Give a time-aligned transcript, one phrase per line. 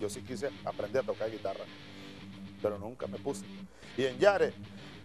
[0.00, 1.64] yo sí quise aprender a tocar guitarra,
[2.60, 3.44] pero nunca me puse.
[3.96, 4.52] Y en Yare,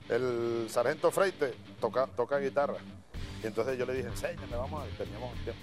[0.09, 2.77] el sargento Freite toca, toca guitarra.
[3.43, 5.61] Y entonces yo le dije, enséñame, vamos a ver, teníamos tiempo.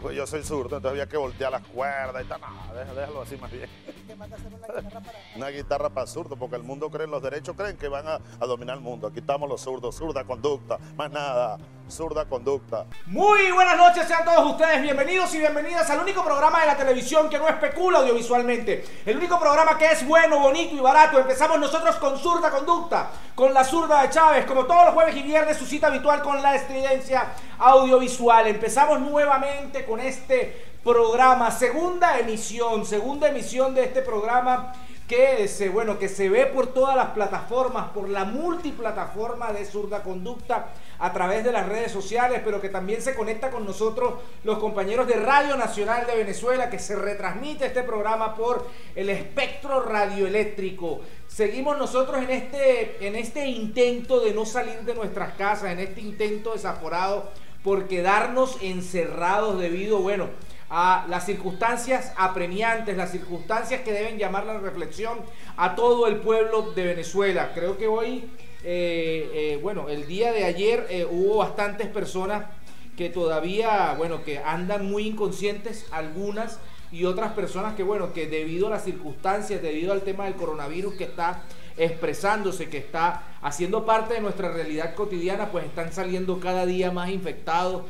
[0.00, 2.40] Pues yo soy zurdo, entonces había que voltear las cuerdas y tal.
[2.40, 3.68] No, déjalo así más bien.
[4.06, 7.76] ¿Qué una guitarra para Una guitarra para zurdo, porque el mundo cree, los derechos creen
[7.76, 9.08] que van a, a dominar el mundo.
[9.08, 11.58] Aquí estamos los zurdos, zurda conducta, más nada
[11.90, 12.84] zurda conducta.
[13.06, 17.28] Muy buenas noches, sean todos ustedes bienvenidos y bienvenidas al único programa de la televisión
[17.28, 18.84] que no especula audiovisualmente.
[19.06, 21.18] El único programa que es bueno, bonito y barato.
[21.18, 25.22] Empezamos nosotros con zurda conducta, con la zurda de Chávez, como todos los jueves y
[25.22, 28.46] viernes, su cita habitual con la estridencia audiovisual.
[28.46, 34.74] Empezamos nuevamente con este programa, segunda emisión, segunda emisión de este programa
[35.08, 40.02] que se, bueno, que se ve por todas las plataformas, por la multiplataforma de Zurda
[40.02, 44.58] Conducta a través de las redes sociales, pero que también se conecta con nosotros los
[44.58, 51.00] compañeros de Radio Nacional de Venezuela, que se retransmite este programa por el espectro radioeléctrico.
[51.26, 56.00] Seguimos nosotros en este, en este intento de no salir de nuestras casas, en este
[56.00, 57.30] intento desaforado
[57.62, 60.28] por quedarnos encerrados debido, bueno,
[60.70, 65.18] a las circunstancias apremiantes, las circunstancias que deben llamar la reflexión
[65.56, 67.52] a todo el pueblo de Venezuela.
[67.54, 68.30] Creo que hoy,
[68.64, 72.46] eh, eh, bueno, el día de ayer eh, hubo bastantes personas
[72.96, 76.58] que todavía, bueno, que andan muy inconscientes, algunas,
[76.90, 80.94] y otras personas que, bueno, que debido a las circunstancias, debido al tema del coronavirus
[80.94, 81.42] que está
[81.76, 87.10] expresándose, que está haciendo parte de nuestra realidad cotidiana, pues están saliendo cada día más
[87.10, 87.82] infectados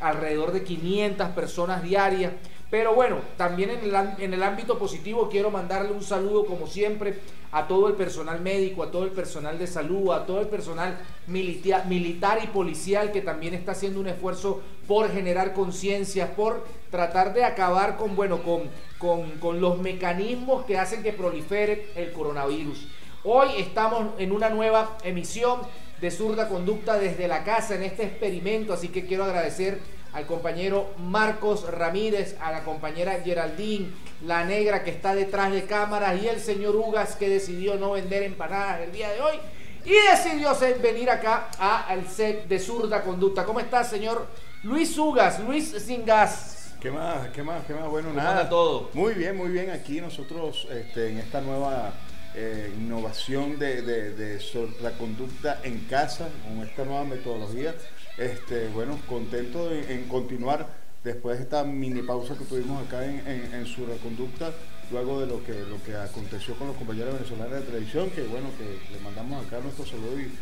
[0.00, 2.32] alrededor de 500 personas diarias.
[2.70, 7.20] Pero bueno, también en el, en el, ámbito positivo quiero mandarle un saludo como siempre
[7.52, 10.98] a todo el personal médico, a todo el personal de salud, a todo el personal
[11.28, 17.44] militar y policial que también está haciendo un esfuerzo por generar conciencia, por tratar de
[17.44, 18.62] acabar con, bueno, con,
[18.98, 22.88] con, con los mecanismos que hacen que prolifere el coronavirus.
[23.22, 25.60] Hoy estamos en una nueva emisión
[26.00, 29.80] de zurda conducta desde la casa en este experimento, así que quiero agradecer
[30.16, 33.90] al compañero Marcos Ramírez, a la compañera Geraldine,
[34.24, 38.22] la negra que está detrás de cámaras y el señor Ugas que decidió no vender
[38.22, 39.36] empanadas el día de hoy
[39.84, 43.44] y decidió venir acá al set de zurda conducta.
[43.44, 44.26] ¿Cómo está, señor
[44.62, 45.38] Luis Ugas?
[45.40, 46.74] Luis sin gas.
[46.80, 47.28] ¿Qué más?
[47.28, 47.66] ¿Qué más?
[47.66, 47.86] ¿Qué más?
[47.86, 48.48] Bueno, nada.
[48.48, 48.88] todo?
[48.94, 49.68] Muy bien, muy bien.
[49.68, 51.92] Aquí nosotros este, en esta nueva
[52.34, 54.40] eh, innovación de, de,
[54.80, 57.74] la conducta en casa con esta nueva metodología.
[58.18, 60.66] Este, bueno, contento en, continuar
[61.04, 64.52] después de esta mini pausa que tuvimos acá en, en, su reconducta,
[64.90, 68.48] luego de lo que, lo que aconteció con los compañeros venezolanos de televisión, que bueno,
[68.58, 70.32] que le mandamos acá nuestro saludo y,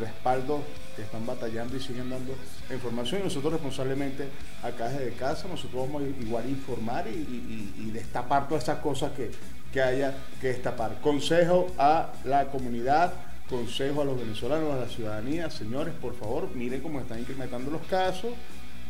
[0.00, 0.62] respaldo,
[0.96, 2.34] que están batallando y siguen dando
[2.70, 3.22] información.
[3.22, 4.28] Y nosotros responsablemente
[4.62, 9.30] acá desde casa, nosotros vamos a igual informar y, y destapar todas esas cosas que,
[9.72, 11.00] que haya que destapar.
[11.00, 13.12] Consejo a la comunidad,
[13.48, 17.82] consejo a los venezolanos, a la ciudadanía, señores, por favor, miren cómo están incrementando los
[17.86, 18.32] casos.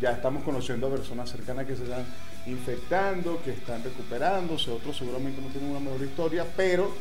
[0.00, 2.04] Ya estamos conociendo a personas cercanas que se están
[2.46, 6.92] infectando, que están recuperándose, otros seguramente no tienen una mejor historia, pero,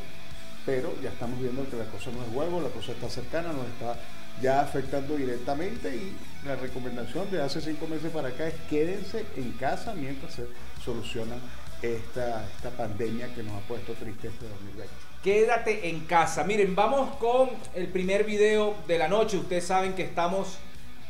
[0.66, 3.68] pero ya estamos viendo que la cosa no es huevo, la cosa está cercana, nos
[3.68, 3.98] está
[4.42, 9.52] ya afectando directamente y la recomendación de hace cinco meses para acá es quédense en
[9.54, 10.48] casa mientras se
[10.84, 11.40] solucionan
[11.82, 15.07] esta, esta pandemia que nos ha puesto triste este 2020.
[15.24, 16.44] Quédate en casa.
[16.44, 19.38] Miren, vamos con el primer video de la noche.
[19.38, 20.60] Ustedes saben que estamos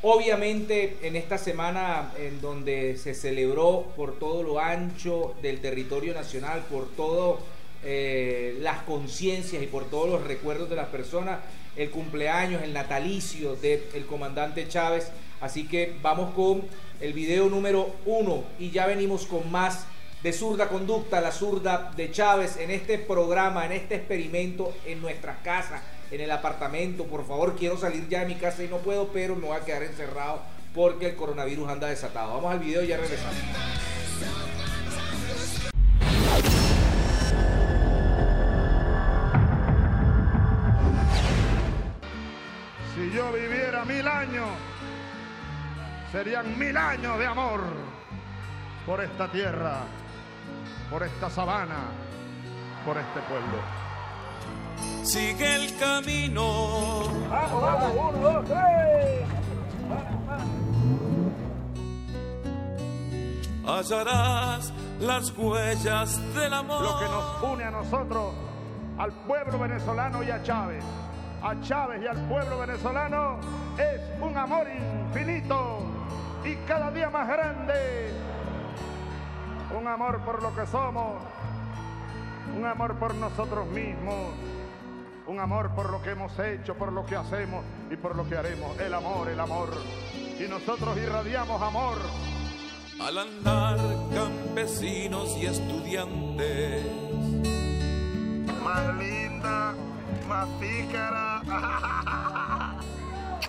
[0.01, 6.63] obviamente en esta semana en donde se celebró por todo lo ancho del territorio nacional,
[6.71, 7.41] por todas
[7.83, 11.39] eh, las conciencias y por todos los recuerdos de las personas,
[11.75, 15.11] el cumpleaños, el natalicio del comandante Chávez.
[15.41, 16.63] Así que vamos con
[17.01, 19.85] el video número uno y ya venimos con más
[20.23, 25.37] de zurda conducta, la zurda de Chávez, en este programa, en este experimento, en nuestras
[25.43, 27.05] casas, en el apartamento.
[27.05, 29.65] Por favor, quiero salir ya de mi casa y no puedo, pero me voy a
[29.65, 30.41] quedar encerrado
[30.73, 32.33] porque el coronavirus anda desatado.
[32.33, 33.35] Vamos al video y ya regresamos.
[42.95, 44.49] Si yo viviera mil años,
[46.11, 47.61] serían mil años de amor
[48.87, 49.83] por esta tierra
[50.89, 51.89] por esta sabana,
[52.85, 53.57] por este pueblo.
[55.03, 57.03] Sigue el camino.
[57.29, 59.27] Vamos, vamos, uno, dos, tres.
[63.65, 66.81] Hallarás las huellas del amor.
[66.81, 68.33] Lo que nos une a nosotros,
[68.97, 70.83] al pueblo venezolano y a Chávez,
[71.43, 73.39] a Chávez y al pueblo venezolano,
[73.77, 75.79] es un amor infinito
[76.45, 78.13] y cada día más grande
[79.77, 81.21] un amor por lo que somos,
[82.57, 84.33] un amor por nosotros mismos,
[85.27, 88.37] un amor por lo que hemos hecho, por lo que hacemos y por lo que
[88.37, 88.77] haremos.
[88.79, 89.69] El amor, el amor.
[90.39, 91.97] Y nosotros irradiamos amor.
[92.99, 93.77] Al andar
[94.13, 96.85] campesinos y estudiantes,
[98.63, 99.75] Más linda,
[100.27, 101.41] más pícara.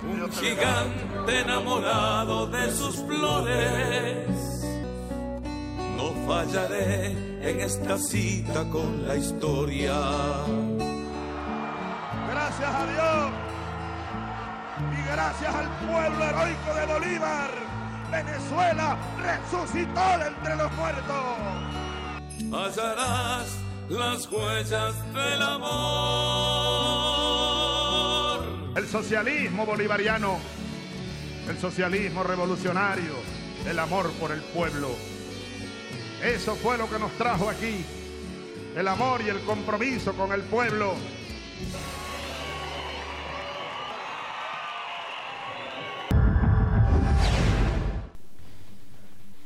[0.02, 4.58] un gigante enamorado de sus flores.
[5.98, 7.10] No fallaré
[7.42, 9.96] en esta cita con la historia.
[12.30, 13.32] Gracias a Dios
[14.96, 17.50] y gracias al pueblo heroico de Bolívar,
[18.12, 21.24] Venezuela resucitó de entre los muertos.
[22.52, 23.58] hallarás
[23.88, 25.68] las huellas del amor.
[28.76, 30.38] El socialismo bolivariano,
[31.48, 33.14] el socialismo revolucionario,
[33.68, 35.17] el amor por el pueblo.
[36.22, 37.84] Eso fue lo que nos trajo aquí,
[38.76, 40.96] el amor y el compromiso con el pueblo.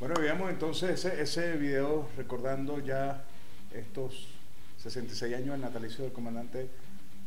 [0.01, 3.23] Bueno, veamos entonces ese, video recordando ya
[3.75, 4.29] estos
[4.79, 6.71] 66 años del natalicio del comandante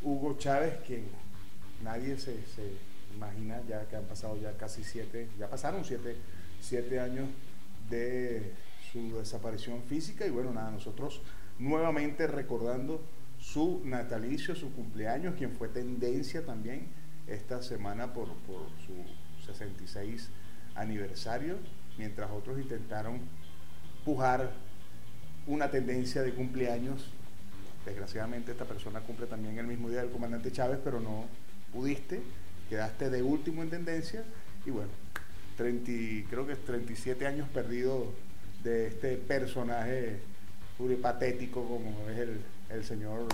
[0.02, 1.06] Hugo Chávez, quien
[1.84, 2.72] nadie se, se
[3.14, 6.16] imagina ya que han pasado ya casi siete, ya pasaron siete,
[6.60, 7.28] siete años
[7.92, 8.65] de
[8.96, 11.22] su desaparición física y bueno, nada, nosotros
[11.60, 13.02] nuevamente recordando
[13.40, 16.88] su natalicio, su cumpleaños, quien fue tendencia también
[17.28, 18.94] esta semana por, por su
[19.46, 20.30] 66
[20.76, 21.58] aniversario,
[21.98, 23.20] mientras otros intentaron
[24.06, 24.52] pujar
[25.48, 27.08] una tendencia de cumpleaños.
[27.86, 31.26] Desgraciadamente esta persona cumple también el mismo día del comandante Chávez, pero no
[31.74, 32.22] pudiste,
[32.70, 34.24] quedaste de último en tendencia
[34.66, 34.90] y bueno,
[35.58, 38.08] 30, y- creo que es 37 años perdidos
[38.66, 40.18] de este personaje
[41.02, 43.28] patético como es el, el señor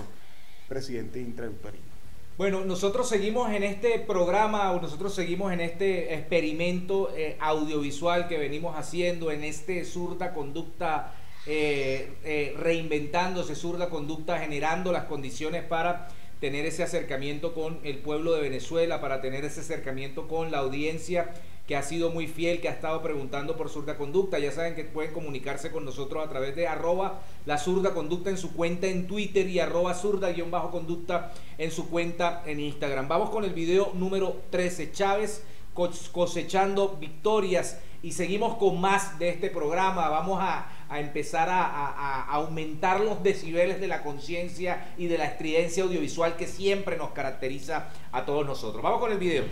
[0.67, 1.91] presidente intraductorino.
[2.37, 8.37] Bueno, nosotros seguimos en este programa, o nosotros seguimos en este experimento eh, audiovisual que
[8.37, 11.13] venimos haciendo, en este zurda conducta,
[11.45, 16.07] eh, eh, reinventándose, zurda conducta, generando las condiciones para
[16.39, 21.31] tener ese acercamiento con el pueblo de Venezuela, para tener ese acercamiento con la audiencia
[21.71, 24.37] que ha sido muy fiel, que ha estado preguntando por zurda conducta.
[24.39, 28.37] Ya saben que pueden comunicarse con nosotros a través de arroba la zurda conducta en
[28.37, 33.07] su cuenta en Twitter y arroba zurda guion bajo conducta en su cuenta en Instagram.
[33.07, 39.29] Vamos con el video número 13, Chávez cos- cosechando victorias y seguimos con más de
[39.29, 40.09] este programa.
[40.09, 40.67] Vamos a,
[40.99, 46.97] empezar a aumentar los decibeles de la conciencia y de la estridencia audiovisual que siempre
[46.97, 48.83] nos caracteriza a todos nosotros.
[48.83, 49.45] Vamos con el video.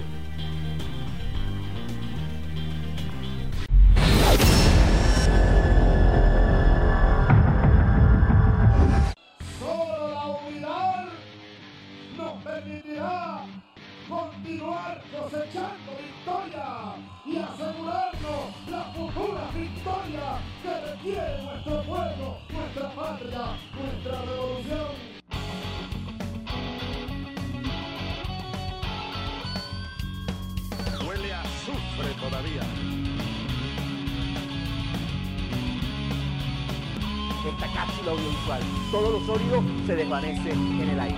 [39.29, 41.18] Sólido se desvanece en el aire.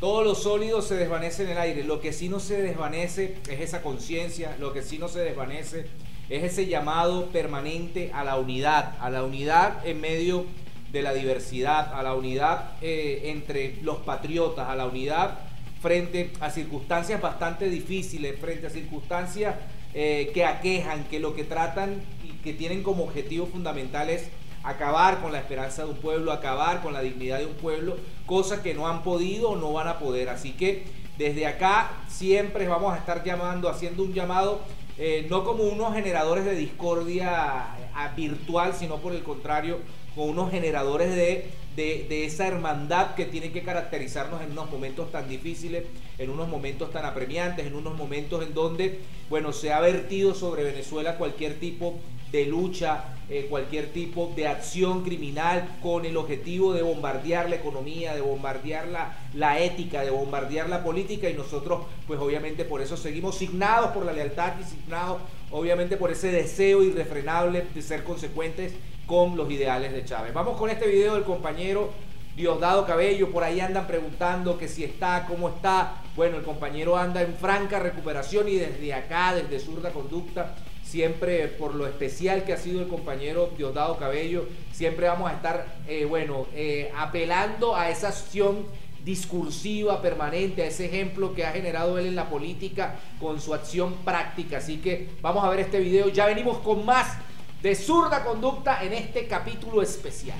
[0.00, 1.84] Todo lo sólido se desvanece en el aire.
[1.84, 4.56] Lo que sí no se desvanece es esa conciencia.
[4.58, 5.86] Lo que sí no se desvanece
[6.28, 8.96] es ese llamado permanente a la unidad.
[8.98, 10.44] A la unidad en medio
[10.90, 11.94] de la diversidad.
[11.94, 14.68] A la unidad eh, entre los patriotas.
[14.68, 15.38] A la unidad
[15.80, 18.40] frente a circunstancias bastante difíciles.
[18.40, 19.54] Frente a circunstancias
[19.94, 24.28] eh, que aquejan, que lo que tratan y que tienen como objetivo fundamental es
[24.64, 28.62] acabar con la esperanza de un pueblo, acabar con la dignidad de un pueblo, cosa
[28.62, 30.28] que no han podido o no van a poder.
[30.30, 30.84] Así que
[31.18, 34.60] desde acá siempre vamos a estar llamando, haciendo un llamado,
[34.98, 39.78] eh, no como unos generadores de discordia a- virtual, sino por el contrario,
[40.14, 45.28] como unos generadores de, de- esa hermandad que tiene que caracterizarnos en unos momentos tan
[45.28, 45.84] difíciles,
[46.18, 49.00] en unos momentos tan apremiantes, en unos momentos en donde,
[49.30, 51.98] bueno, se ha vertido sobre Venezuela cualquier tipo
[52.32, 58.14] de lucha, eh, cualquier tipo de acción criminal con el objetivo de bombardear la economía,
[58.14, 62.96] de bombardear la, la ética, de bombardear la política y nosotros pues obviamente por eso
[62.96, 65.18] seguimos signados por la lealtad y signados
[65.50, 68.72] obviamente por ese deseo irrefrenable de ser consecuentes
[69.06, 70.32] con los ideales de Chávez.
[70.32, 71.90] Vamos con este video del compañero
[72.36, 76.02] Diosdado Cabello, por ahí andan preguntando que si está, cómo está.
[76.16, 81.74] Bueno, el compañero anda en franca recuperación y desde acá, desde Zurda Conducta, siempre por
[81.76, 86.46] lo especial que ha sido el compañero Diosdado Cabello, siempre vamos a estar, eh, bueno,
[86.54, 88.66] eh, apelando a esa acción
[89.04, 93.94] discursiva permanente, a ese ejemplo que ha generado él en la política con su acción
[94.04, 94.58] práctica.
[94.58, 97.18] Así que vamos a ver este video, ya venimos con más
[97.62, 100.38] de zurda conducta en este capítulo especial.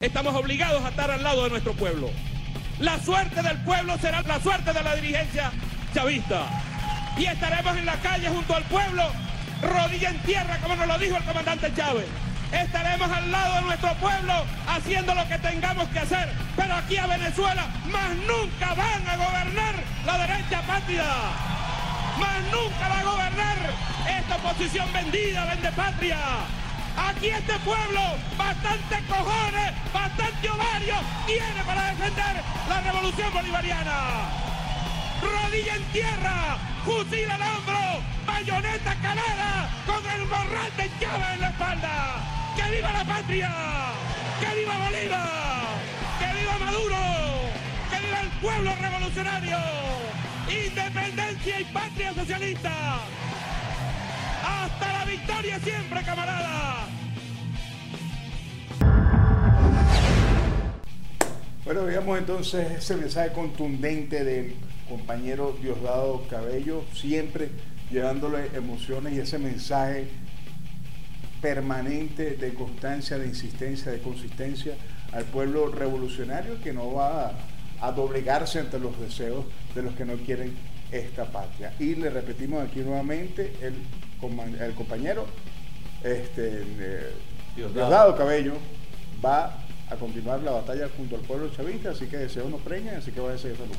[0.00, 2.08] Estamos obligados a estar al lado de nuestro pueblo.
[2.78, 5.52] La suerte del pueblo será la suerte de la dirigencia
[5.92, 6.69] chavista.
[7.16, 9.10] Y estaremos en la calle junto al pueblo,
[9.62, 12.06] rodilla en tierra, como nos lo dijo el comandante Chávez.
[12.52, 14.32] Estaremos al lado de nuestro pueblo
[14.66, 16.32] haciendo lo que tengamos que hacer.
[16.56, 19.74] Pero aquí a Venezuela más nunca van a gobernar
[20.04, 21.04] la derecha patria.
[22.18, 23.56] Más nunca va a gobernar
[24.18, 26.18] esta oposición vendida, vende patria.
[26.96, 28.00] Aquí este pueblo,
[28.36, 30.94] bastante cojones, bastante ovario,
[31.26, 34.49] tiene para defender la revolución bolivariana.
[35.20, 41.48] Rodilla en tierra, fusil al hombro, bayoneta calada, con el morral de llave en la
[41.48, 42.24] espalda.
[42.56, 43.50] ¡Que viva la patria!
[44.40, 45.60] ¡Que viva Bolívar!
[46.18, 46.96] ¡Que viva Maduro!
[47.90, 49.58] ¡Que viva el pueblo revolucionario!
[50.48, 52.72] ¡Independencia y patria socialista!
[54.44, 56.86] ¡Hasta la victoria siempre, camarada!
[61.64, 64.56] Bueno, veamos entonces ese mensaje contundente del
[64.90, 67.48] compañero Diosdado Cabello, siempre
[67.90, 70.08] llevándole emociones y ese mensaje
[71.40, 74.74] permanente de constancia, de insistencia, de consistencia
[75.12, 77.32] al pueblo revolucionario que no va a,
[77.80, 79.44] a doblegarse ante los deseos
[79.74, 80.54] de los que no quieren
[80.92, 81.72] esta patria.
[81.78, 83.74] Y le repetimos aquí nuevamente, el,
[84.60, 85.26] el compañero
[86.02, 87.12] este, eh,
[87.56, 87.88] Diosdado.
[87.88, 88.54] Diosdado Cabello
[89.24, 89.56] va
[89.88, 93.20] a continuar la batalla junto al pueblo chavista, así que deseos nos preñan, así que
[93.20, 93.76] va a ser salud.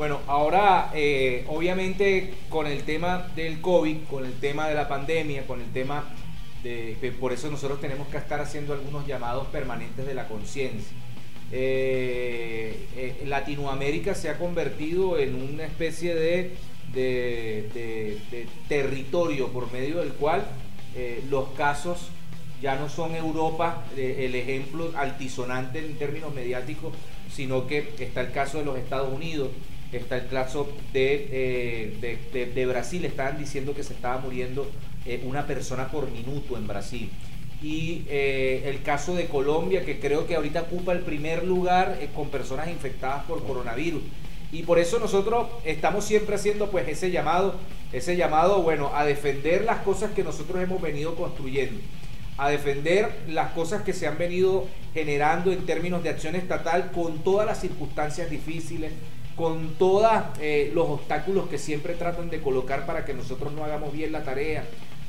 [0.00, 5.46] Bueno, ahora eh, obviamente con el tema del COVID, con el tema de la pandemia,
[5.46, 6.04] con el tema
[6.62, 6.96] de...
[7.20, 10.96] por eso nosotros tenemos que estar haciendo algunos llamados permanentes de la conciencia.
[11.52, 16.56] Eh, eh, Latinoamérica se ha convertido en una especie de,
[18.68, 20.46] territorio por medio del cual
[21.28, 22.08] los casos
[22.62, 26.94] ya no son Europa el ejemplo altisonante en términos mediáticos,
[27.30, 29.50] sino que está el caso de los Estados Unidos,
[29.98, 34.70] está el caso de, eh, de- de- de Brasil, estaban diciendo que se estaba muriendo
[35.06, 37.10] eh, una persona por minuto en Brasil.
[37.62, 42.28] Y eh, el caso de Colombia, que creo que ahorita ocupa el primer lugar con
[42.30, 44.02] personas infectadas por coronavirus.
[44.52, 47.54] Y por eso nosotros estamos siempre haciendo pues ese llamado,
[47.92, 51.80] ese llamado, bueno, a defender las cosas que nosotros hemos venido construyendo
[52.38, 57.18] a defender las cosas que se han venido generando en términos de acción estatal con
[57.22, 58.92] todas las circunstancias difíciles,
[59.36, 60.06] con todos
[60.74, 64.64] los obstáculos que siempre tratan de colocar para que nosotros no hagamos bien la tarea,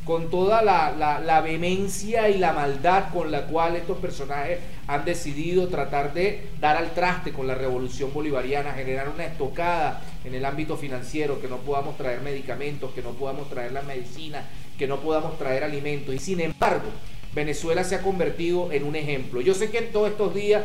[0.05, 5.05] con toda la, la- la vehemencia y la maldad con la cual estos personajes han
[5.05, 10.43] decidido tratar de dar al traste con la revolución bolivariana, generar una estocada en el
[10.45, 14.43] ámbito financiero, que no podamos traer medicamentos, que no podamos traer la medicina,
[14.77, 16.15] que no podamos traer alimentos.
[16.15, 16.89] Y sin embargo,
[17.35, 19.39] Venezuela se ha convertido en un ejemplo.
[19.41, 20.63] Yo sé que en todos estos días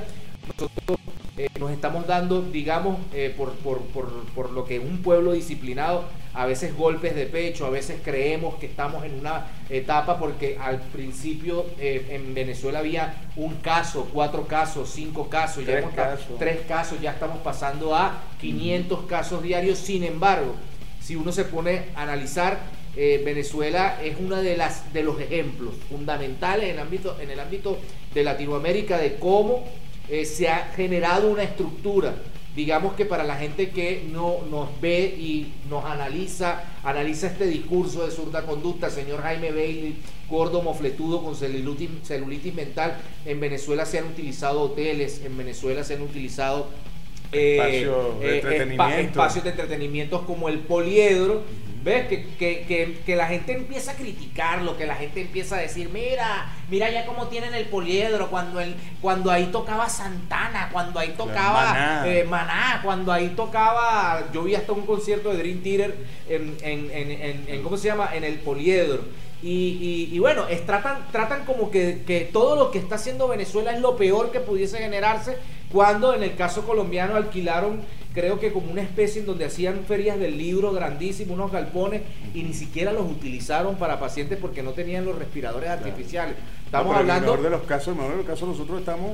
[0.49, 0.99] nosotros
[1.37, 6.05] eh, nos estamos dando, digamos, eh, por, por- por- por lo que un pueblo disciplinado,
[6.33, 10.81] a veces golpes de pecho, a veces creemos que estamos en una etapa porque al
[10.81, 16.39] principio eh, en Venezuela había un caso, cuatro casos, cinco casos, ya Tres hemos- casos.
[16.39, 19.79] tres casos, ya estamos pasando a 500 casos diarios.
[19.79, 20.55] Sin embargo,
[21.01, 22.59] si uno se pone a analizar,
[22.99, 27.41] eh, Venezuela es uno de, las, de los ejemplos fundamentales en el ámbito, en el
[27.41, 27.79] ámbito
[28.15, 29.65] de Latinoamérica de cómo
[30.09, 32.15] eh, se ha generado una estructura.
[32.55, 38.07] Digamos que para la gente que no nos ve y nos analiza, analiza este discurso
[38.07, 39.97] de zurda conducta, señor Jaime Bailey,
[40.31, 42.97] gordo mofletudo con celulitis, celulitis mental,
[43.27, 46.69] en Venezuela se han utilizado hoteles, en Venezuela se han utilizado
[47.33, 48.85] eh, Espacios de eh, entretenimiento.
[48.95, 51.43] espa- espacios de entretenimiento como el poliedro.
[51.87, 52.09] ¿Ves?
[52.09, 55.89] Que, que- que- que la gente empieza a criticarlo, que la gente empieza a decir,
[55.91, 61.15] mira, mira ya cómo tienen el poliedro, cuando, el, cuando ahí tocaba Santana, cuando ahí
[61.17, 62.03] tocaba Maná.
[62.09, 65.95] eh, Maná, cuando ahí tocaba, yo vi hasta un concierto de Dream Theater
[66.29, 68.11] en, en- en- en- ¿cómo se llama?
[68.15, 69.03] En el poliedro.
[69.43, 73.29] Y, y- y bueno, es, tratan, tratan como que, que todo lo que está haciendo
[73.29, 75.37] Venezuela es lo peor que pudiese generarse,
[75.71, 77.83] cuando en el caso colombiano alquilaron,
[78.17, 82.03] creo que como una especie en donde hacían ferias del libro grandísimos, unos galpones,
[82.35, 86.35] y ni siquiera los utilizaron para pacientes porque no tenían los respiradores artificiales.
[86.65, 87.33] Estamos No, pero en hablando...
[87.35, 89.13] el mejor de los casos, en el mejor de los casos nosotros estamos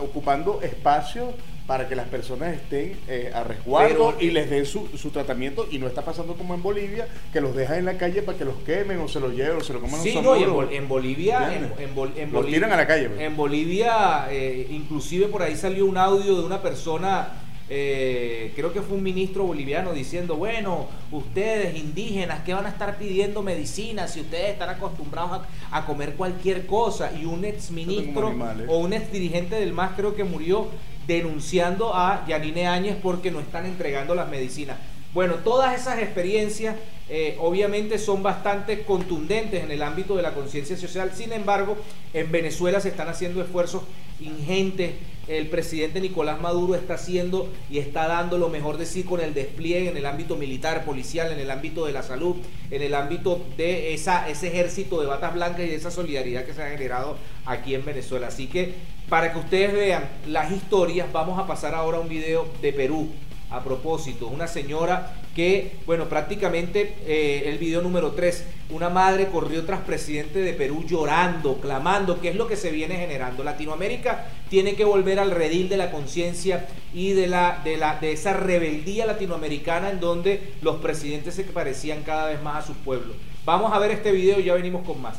[0.00, 1.32] ocupando espacio
[1.66, 5.66] para que las personas estén eh, a resguardo Pero- y les den su, su tratamiento
[5.70, 8.44] y no está pasando como en Bolivia que los dejan en la calle para que
[8.44, 10.50] los quemen o se los lleven o se lo coman Sí, no, y en.
[10.52, 13.20] Bol- en Bolivia, en, en Bol- en Los Boli- tiran a la calle, pues.
[13.20, 17.30] En Bolivia, eh, inclusive por ahí salió un audio de una persona,
[17.68, 22.96] eh, creo que fue un ministro boliviano, diciendo, bueno, ustedes indígenas, ¿qué van a estar
[22.96, 27.12] pidiendo medicina si ustedes están acostumbrados a, a comer cualquier cosa?
[27.12, 28.34] Y un ex ministro
[28.68, 30.68] o un ex dirigente del MAS creo que murió
[31.06, 34.76] denunciando a Yanine Áñez porque no están entregando las medicinas.
[35.16, 36.76] Bueno, todas esas experiencias
[37.08, 41.12] eh, obviamente son bastante contundentes en el ámbito de la conciencia social.
[41.14, 41.78] Sin embargo,
[42.12, 43.82] en Venezuela se están haciendo esfuerzos
[44.20, 44.92] ingentes.
[45.28, 49.34] El presidente Nicolás Maduro está haciendo y está dando lo mejor de sí con el
[49.34, 52.36] despliegue en el ámbito militar, policial, en el ámbito de la salud,
[52.70, 56.54] en el ámbito de esa, ese ejército de batas blancas y de esa solidaridad que
[56.54, 58.28] se ha generado aquí en Venezuela.
[58.28, 58.74] Así que
[59.08, 63.08] para que ustedes vean las historias, vamos a pasar ahora a un video de Perú.
[63.48, 69.64] A propósito, una señora que, bueno, prácticamente eh, el video número 3, una madre corrió
[69.64, 73.44] tras presidente de Perú llorando, clamando, que es lo que se viene generando.
[73.44, 78.12] Latinoamérica tiene que volver al redil de la conciencia y de, la, de, la, de
[78.12, 83.16] esa rebeldía latinoamericana en donde los presidentes se parecían cada vez más a sus pueblos.
[83.44, 85.16] Vamos a ver este video y ya venimos con más.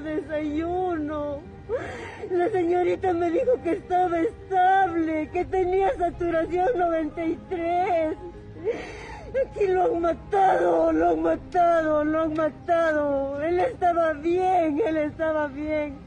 [0.00, 1.40] Desayuno.
[2.30, 8.16] La señorita me dijo que estaba estable, que tenía saturación 93.
[9.46, 13.42] Aquí lo han matado, lo han matado, lo han matado.
[13.42, 15.98] Él estaba bien, él estaba bien.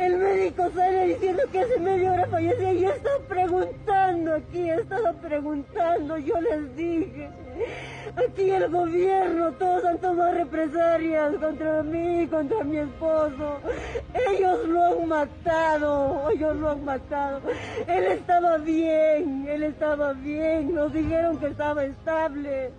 [0.00, 5.12] El médico sale diciendo que hace media hora falleció y yo estaba preguntando aquí, estaba
[5.12, 7.28] preguntando, yo les dije.
[8.16, 13.60] Aquí el gobierno, todos han tomado represalias contra mí, contra mi esposo.
[14.30, 17.42] Ellos lo han matado, ellos lo han matado.
[17.86, 22.70] Él estaba bien, él estaba bien, nos dijeron que estaba estable.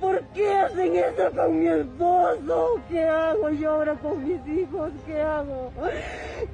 [0.00, 2.80] ¿Por qué hacen eso con mi esposo?
[2.88, 4.90] ¿Qué hago yo ahora con mis hijos?
[5.06, 5.70] ¿Qué hago?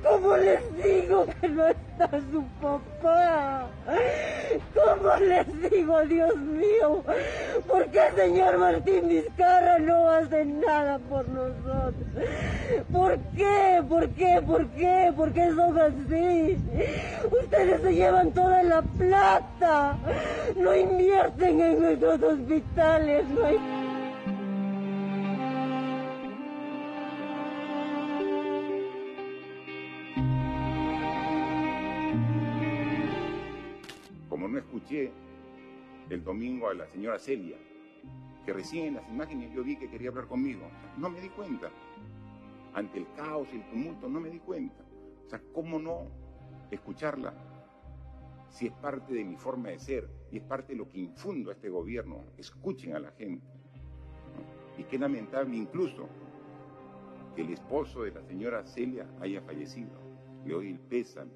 [0.02, 3.66] ¿Cómo les digo que no está su papá?
[4.74, 7.04] ¿Cómo les digo, Dios mío?
[7.68, 11.94] ¿Por qué señor Martín Vizcarra no hace nada por nosotros?
[12.92, 13.82] ¿Por qué?
[13.88, 14.42] ¿Por qué?
[14.44, 15.12] ¿Por qué?
[15.16, 16.58] ¿Por qué son así?
[17.42, 19.96] Ustedes se llevan toda la plata.
[20.56, 23.24] No invierten en nuestros hospitales.
[23.36, 23.50] Como
[34.48, 35.12] no escuché
[36.08, 37.58] el domingo a la señora Celia,
[38.46, 41.68] que recién en las imágenes yo vi que quería hablar conmigo, no me di cuenta.
[42.72, 44.82] Ante el caos y el tumulto no me di cuenta.
[45.26, 46.06] O sea, ¿cómo no
[46.70, 47.34] escucharla
[48.48, 51.54] si es parte de mi forma de ser es parte de lo que infundo a
[51.54, 52.24] este gobierno?
[52.36, 53.46] Escuchen a la gente.
[54.78, 56.08] Y qué lamentable incluso
[57.34, 59.90] que el esposo de la señora Celia haya fallecido.
[60.44, 61.32] Le doy el pésame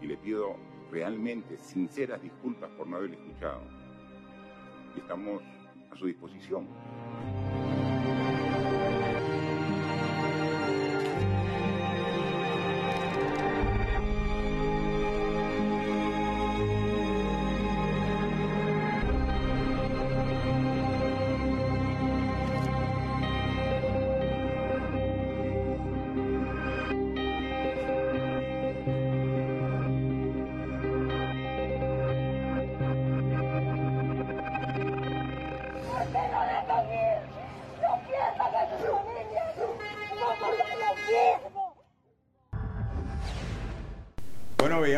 [0.00, 0.56] y le pido
[0.90, 3.62] realmente sinceras disculpas por no haberle escuchado.
[4.96, 5.42] Estamos
[5.90, 6.66] a su disposición.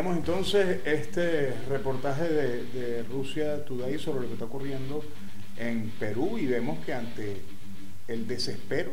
[0.02, 5.04] Bueno, veíamos entonces este reportaje de, de Rusia Today sobre lo que está ocurriendo
[5.58, 7.36] en Perú y vemos que ante
[8.08, 8.92] el desespero,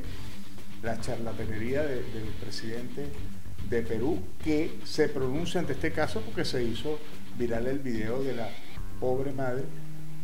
[0.83, 3.05] la charlatanería de- del presidente
[3.69, 6.99] de Perú, que se pronuncia ante este caso porque se hizo
[7.39, 8.49] viral el video de la
[8.99, 9.63] pobre madre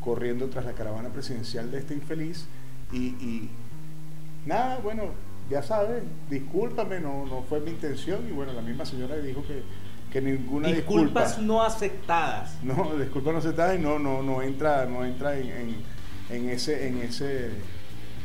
[0.01, 2.45] corriendo tras la caravana presidencial de este infeliz
[2.91, 3.49] y, y
[4.45, 5.11] nada, bueno,
[5.49, 9.61] ya sabes, discúlpame, no, no fue mi intención y bueno, la misma señora dijo que,
[10.13, 11.53] que ninguna Disculpas disculpa.
[11.53, 12.57] no aceptadas.
[12.63, 15.93] No, disculpa no aceptada y no, no, no entra, no entra en, en-
[16.29, 17.49] en ese, en ese,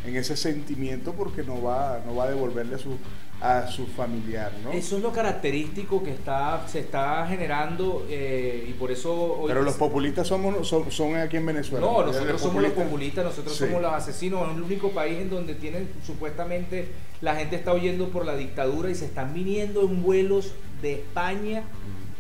[0.05, 2.97] en ese sentimiento porque no va, no va a devolverle a su,
[3.41, 4.71] a su familiar, ¿no?
[4.73, 9.63] Eso es lo característico que está, se está generando eh, y por eso hoy Pero
[9.63, 11.85] los populistas somos, son, son aquí en Venezuela.
[11.87, 13.65] No, nosotros somos los populistas- populistas, nosotros Sí.
[13.65, 14.49] somos los asesinos.
[14.51, 16.89] Es el único país en donde tienen supuestamente
[17.21, 21.63] la gente está huyendo por la dictadura y se están viniendo en vuelos de España,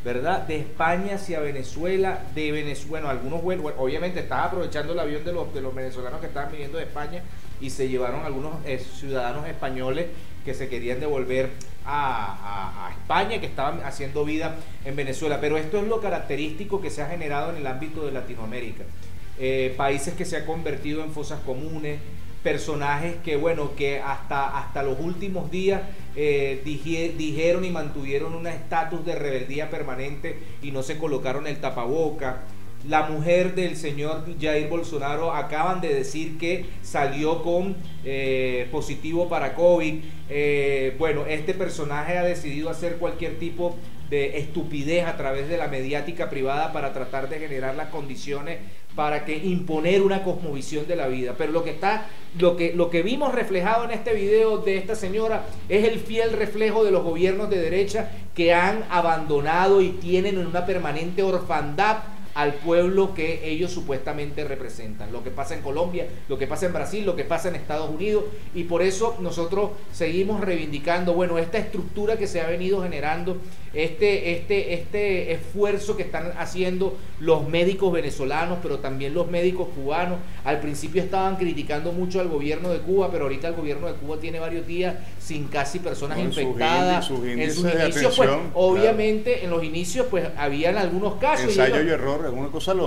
[0.04, 0.42] ¿verdad?
[0.46, 5.32] De España hacia Venezuela, de Venezuela, bueno, algunos vuelos, obviamente estaba aprovechando el avión de
[5.32, 7.22] los, de los venezolanos que estaban viniendo de España
[7.60, 10.06] y se llevaron algunos eh, ciudadanos españoles
[10.44, 11.50] que se querían devolver
[11.84, 15.40] a, a- a España, que estaban haciendo vida en Venezuela.
[15.40, 18.84] Pero esto es lo característico que se ha generado en el ámbito de Latinoamérica.
[19.40, 21.98] Eh, países que se han convertido en fosas comunes,
[22.42, 25.82] personajes que, bueno, que hasta, hasta los últimos días
[26.16, 31.58] eh, dije- dijeron y mantuvieron un estatus de rebeldía permanente y no se colocaron el
[31.60, 32.42] tapaboca.
[32.88, 39.54] La mujer del señor Jair Bolsonaro acaban de decir que salió con eh, positivo para
[39.56, 39.94] COVID.
[40.30, 43.76] Eh, bueno, este personaje ha decidido hacer cualquier tipo
[44.10, 48.58] de estupidez a través de la mediática privada para tratar de generar las condiciones
[48.98, 51.36] para que imponer una cosmovisión de la vida.
[51.38, 54.96] Pero lo que está, lo que, lo que vimos reflejado en este video de esta
[54.96, 60.36] señora es el fiel reflejo de los gobiernos de derecha que han abandonado y tienen
[60.36, 61.98] en una permanente orfandad
[62.38, 65.10] al pueblo que ellos supuestamente representan.
[65.10, 67.90] Lo que pasa en Colombia, lo que pasa en Brasil, lo que pasa en Estados
[67.90, 68.26] Unidos.
[68.54, 73.38] Y por eso nosotros seguimos reivindicando, bueno, esta estructura que se ha venido generando,
[73.74, 80.18] este, este, este esfuerzo que están haciendo los médicos venezolanos, pero también los médicos cubanos.
[80.44, 84.18] Al principio estaban criticando mucho al gobierno de Cuba, pero ahorita el gobierno de Cuba
[84.20, 87.04] tiene varios días sin casi personas sus infectadas.
[87.04, 91.46] sus en sus de inicios, pues, obviamente, en los inicios, pues, habían algunos casos.
[91.46, 92.27] y Ensayo ellos- y error,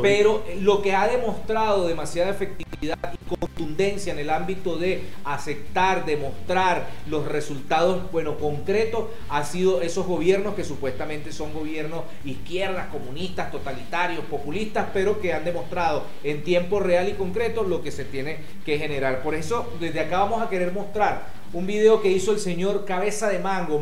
[0.01, 6.87] pero lo que ha demostrado demasiada efectividad y contundencia en el ámbito de aceptar, demostrar
[7.07, 14.25] los resultados, bueno, concretos, ha sido esos gobiernos que supuestamente son gobiernos izquierdas, comunistas, totalitarios,
[14.25, 18.77] populistas, pero que han demostrado en tiempo real y concreto lo que se tiene que
[18.77, 19.21] generar.
[19.21, 23.27] Por eso, desde acá vamos a querer mostrar un video que hizo el señor Cabeza
[23.27, 23.81] de Mango,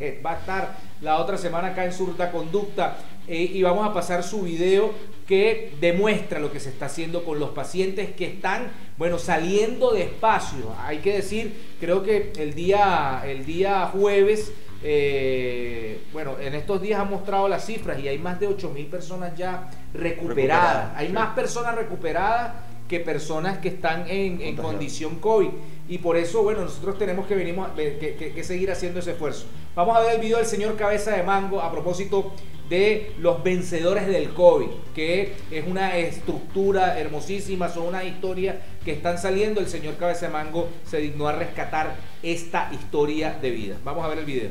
[0.00, 2.96] Head, va a estar la otra semana acá en Surta Conducta
[3.28, 4.92] eh, y vamos a pasar su video
[5.26, 10.74] que demuestra lo que se está haciendo con los pacientes que están, bueno, saliendo despacio.
[10.80, 17.00] Hay que decir, creo que el día, el día jueves, eh, bueno, en estos días
[17.00, 20.06] han mostrado las cifras y hay más de 8 mil personas ya recuperadas.
[20.28, 21.12] Recuperadas, Hay sí.
[21.12, 22.52] más personas recuperadas
[22.88, 25.48] que personas que están en, condición COVID.
[25.88, 29.46] Y por eso, bueno, nosotros tenemos que, venimos, que, que- que seguir haciendo ese esfuerzo.
[29.74, 32.32] Vamos a ver el video del señor Cabeza de Mango a propósito
[32.68, 39.16] de los vencedores del COVID, que es una estructura hermosísima, son una historia que están
[39.18, 39.60] saliendo.
[39.60, 43.76] El señor Cabeza de Mango se dignó a rescatar esta historia de vida.
[43.84, 44.50] Vamos a ver el video.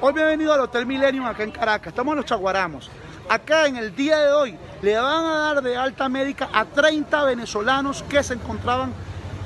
[0.00, 2.90] Hoy me he venido al Hotel Millennium acá en Caracas, estamos en los Chaguaramos.
[3.28, 7.24] Acá en el día de hoy le van a dar de alta médica a 30
[7.24, 8.90] venezolanos que se encontraban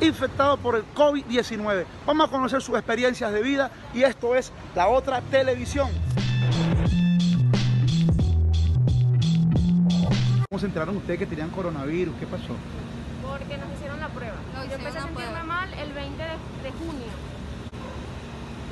[0.00, 1.84] infectados por el COVID-19.
[2.06, 5.90] Vamos a conocer sus experiencias de vida y esto es la otra televisión.
[10.48, 12.14] ¿Cómo se enteraron ustedes que tenían coronavirus?
[12.20, 12.54] ¿Qué pasó?
[13.22, 14.34] porque nos hicieron la prueba.
[14.68, 17.08] Yo empecé a sentirme mal el 20 de, de junio.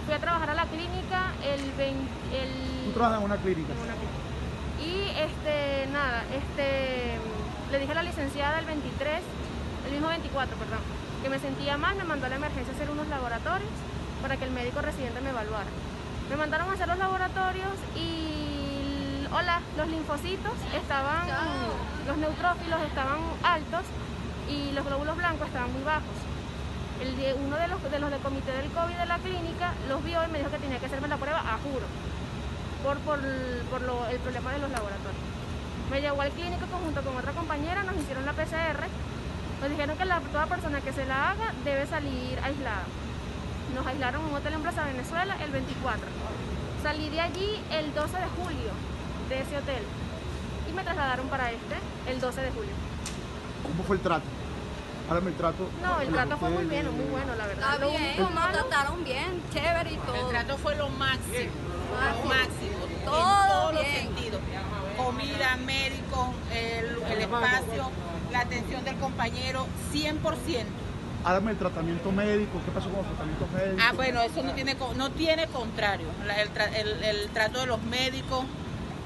[0.05, 2.01] Fui a trabajar a la clínica el 20...
[2.35, 3.73] El, Tú trabajas en una clínica.
[3.73, 4.20] en una clínica.
[4.81, 7.19] Y este, nada, este,
[7.71, 9.21] le dije a la licenciada el 23,
[9.87, 10.79] el mismo 24, perdón,
[11.23, 13.71] que me sentía mal, me mandó a la emergencia a hacer unos laboratorios
[14.23, 15.69] para que el médico residente me evaluara.
[16.31, 21.29] Me mandaron a hacer los laboratorios y, hola, los linfocitos estaban,
[22.07, 23.85] los neutrófilos estaban altos
[24.49, 26.17] y los glóbulos blancos estaban muy bajos.
[27.03, 27.17] El
[27.47, 30.29] uno de los, de los del comité del COVID de la clínica los vio y
[30.29, 31.87] me dijo que tenía que hacerme la prueba a juro
[32.85, 33.21] por, por,
[33.71, 35.23] por lo- el problema de los laboratorios.
[35.91, 38.87] Me llevó al clínico junto con otra compañera, nos hicieron la PCR
[39.61, 42.85] Nos dijeron que la, toda persona que se la haga debe salir aislada.
[43.75, 46.01] Nos aislaron en un hotel en Plaza Venezuela el 24.
[46.83, 48.71] Salí de allí el 12 de julio
[49.29, 49.83] de ese hotel
[50.69, 51.77] y me trasladaron para este
[52.09, 52.73] el 12 de julio.
[53.63, 54.25] ¿Cómo fue el trato?
[55.11, 55.69] Háblame el trato.
[55.83, 57.75] No, el trato fue muy bien, muy bueno, la verdad.
[57.75, 60.15] Está bien, nos trataron bien, chévere y todo.
[60.15, 61.51] El trato fue lo máximo,
[61.91, 63.97] lo máximo, Todo en todos los bien.
[64.07, 64.41] sentidos.
[64.97, 67.91] Comida, médico, el, el espacio,
[68.31, 70.21] la atención del compañero, 100%.
[71.25, 72.61] Háblame el tratamiento médico.
[72.65, 73.85] ¿Qué pasó con los tratamientos médicos?
[73.85, 76.07] Ah, bueno, eso no tiene, no tiene contrario.
[76.25, 78.45] La- el, tra- el- el trato de los médicos,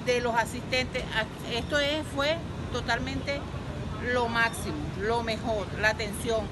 [0.05, 2.37] de los asistentes, a- esto es, fue
[2.75, 3.41] totalmente
[4.13, 6.47] lo máximo, lo mejor, la atención.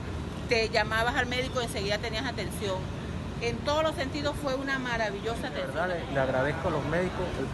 [0.49, 2.77] Te llamabas al médico y enseguida tenías atención.
[3.41, 5.75] En todos los sentidos fue una maravillosa De atención.
[5.75, 7.47] verdad, le, le agradezco a los médicos, el,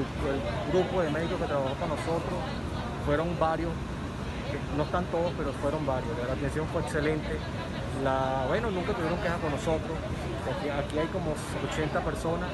[0.00, 2.38] el- el grupo de médicos que trabajó con nosotros,
[3.04, 3.70] fueron varios,
[4.50, 6.10] que no están todos, pero fueron varios.
[6.26, 7.36] La atención fue excelente.
[8.04, 9.96] La, bueno, nunca tuvieron quejas con nosotros.
[10.58, 11.34] Aquí, aquí hay como
[11.72, 12.48] 80 personas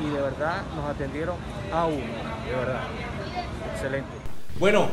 [0.00, 1.36] y de verdad nos atendieron
[1.72, 1.96] a uno,
[2.46, 2.80] de verdad.
[3.74, 4.10] Excelente.
[4.58, 4.88] Bueno,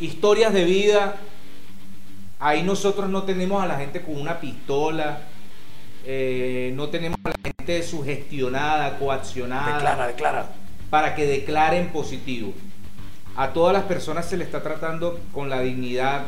[0.00, 1.16] historias de vida.
[2.38, 5.20] Ahí nosotros no tenemos a la gente con una pistola.
[6.04, 9.74] eh, no tenemos a la gente sugestionada, coaccionada.
[9.74, 10.48] Declara, declara.
[10.90, 12.52] Para que declaren positivo.
[13.34, 16.24] A todas las personas se le está tratando con la dignidad,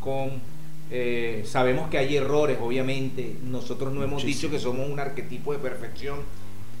[0.00, 0.40] con...
[0.90, 3.36] eh, sabemos que hay errores, obviamente.
[3.42, 6.20] Nosotros no hemos dicho que somos un arquetipo de perfección.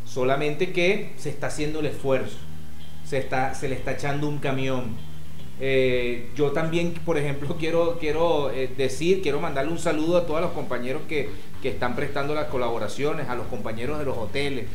[0.04, 2.36] Solamente que se está haciendo el esfuerzo.
[3.06, 4.96] Se, está, se le está echando un camión.
[5.64, 10.40] Eh, yo también, por ejemplo, quiero, quiero eh, decir, quiero mandarle un saludo a todos
[10.40, 11.30] los compañeros que,
[11.62, 14.66] que están prestando las colaboraciones, a los compañeros de los hoteles,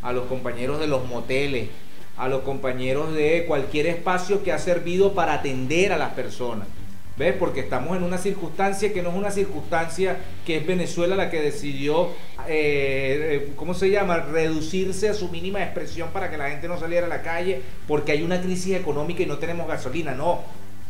[0.00, 1.70] a los compañeros de los moteles,
[2.16, 6.68] a los compañeros de cualquier espacio que ha servido para atender a las personas.
[7.16, 7.34] ¿Ves?
[7.38, 11.42] Porque estamos en una circunstancia que no es una circunstancia que es Venezuela la que
[11.42, 12.06] decidió,
[12.48, 16.80] eh, eh, ¿cómo se llama?, reducirse a su mínima expresión para que la gente no
[16.80, 20.14] saliera a la calle porque hay una crisis económica y no tenemos gasolina.
[20.14, 20.40] No,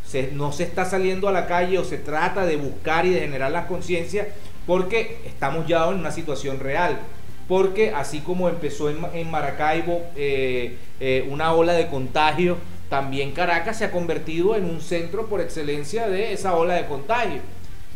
[0.06, 3.20] se- no se está saliendo a la calle o se trata de buscar y de
[3.20, 4.28] generar las conciencias
[4.64, 7.00] porque estamos ya en una situación real.
[7.48, 12.56] Porque así como empezó en, en Maracaibo eh, eh, una ola de contagio,
[12.92, 17.40] también Caracas se ha convertido en un centro por excelencia de esa ola de contagio.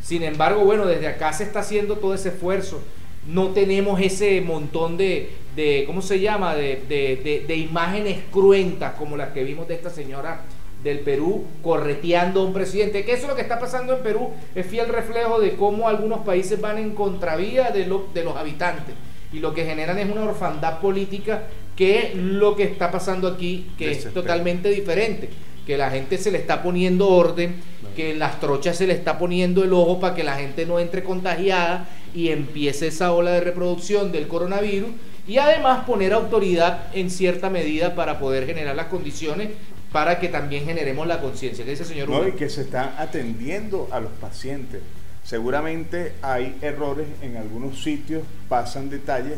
[0.03, 2.81] Sin embargo, bueno, desde acá se está haciendo todo ese esfuerzo.
[3.27, 9.45] No tenemos ese montón de, de ¿cómo se llama?, de, imágenes cruentas como las que
[9.45, 10.41] vimos de esta señora
[10.83, 13.05] del Perú correteando a un presidente.
[13.05, 16.21] Que eso es lo que está pasando en Perú, es fiel reflejo de cómo algunos
[16.21, 18.95] países van en contravía de los habitantes.
[19.31, 21.43] Y lo que generan es una orfandad política
[21.77, 25.29] que es lo que está pasando aquí, que es totalmente diferente.
[25.67, 27.57] Que la gente se le está poniendo orden,
[27.95, 31.03] que las trochas se le está poniendo el ojo para que la gente no entre
[31.03, 34.91] contagiada y empiece esa ola de reproducción del coronavirus.
[35.29, 39.49] Y además poner autoridad en cierta medida para poder generar las condiciones
[39.93, 41.65] para que también generemos la conciencia.
[41.65, 42.29] ¿Qué dice el señor No, Hugo?
[42.29, 44.83] y que se está atendiendo a los pacientes.
[45.25, 49.35] Seguramente hay errores en algunos sitios, pasan detalles,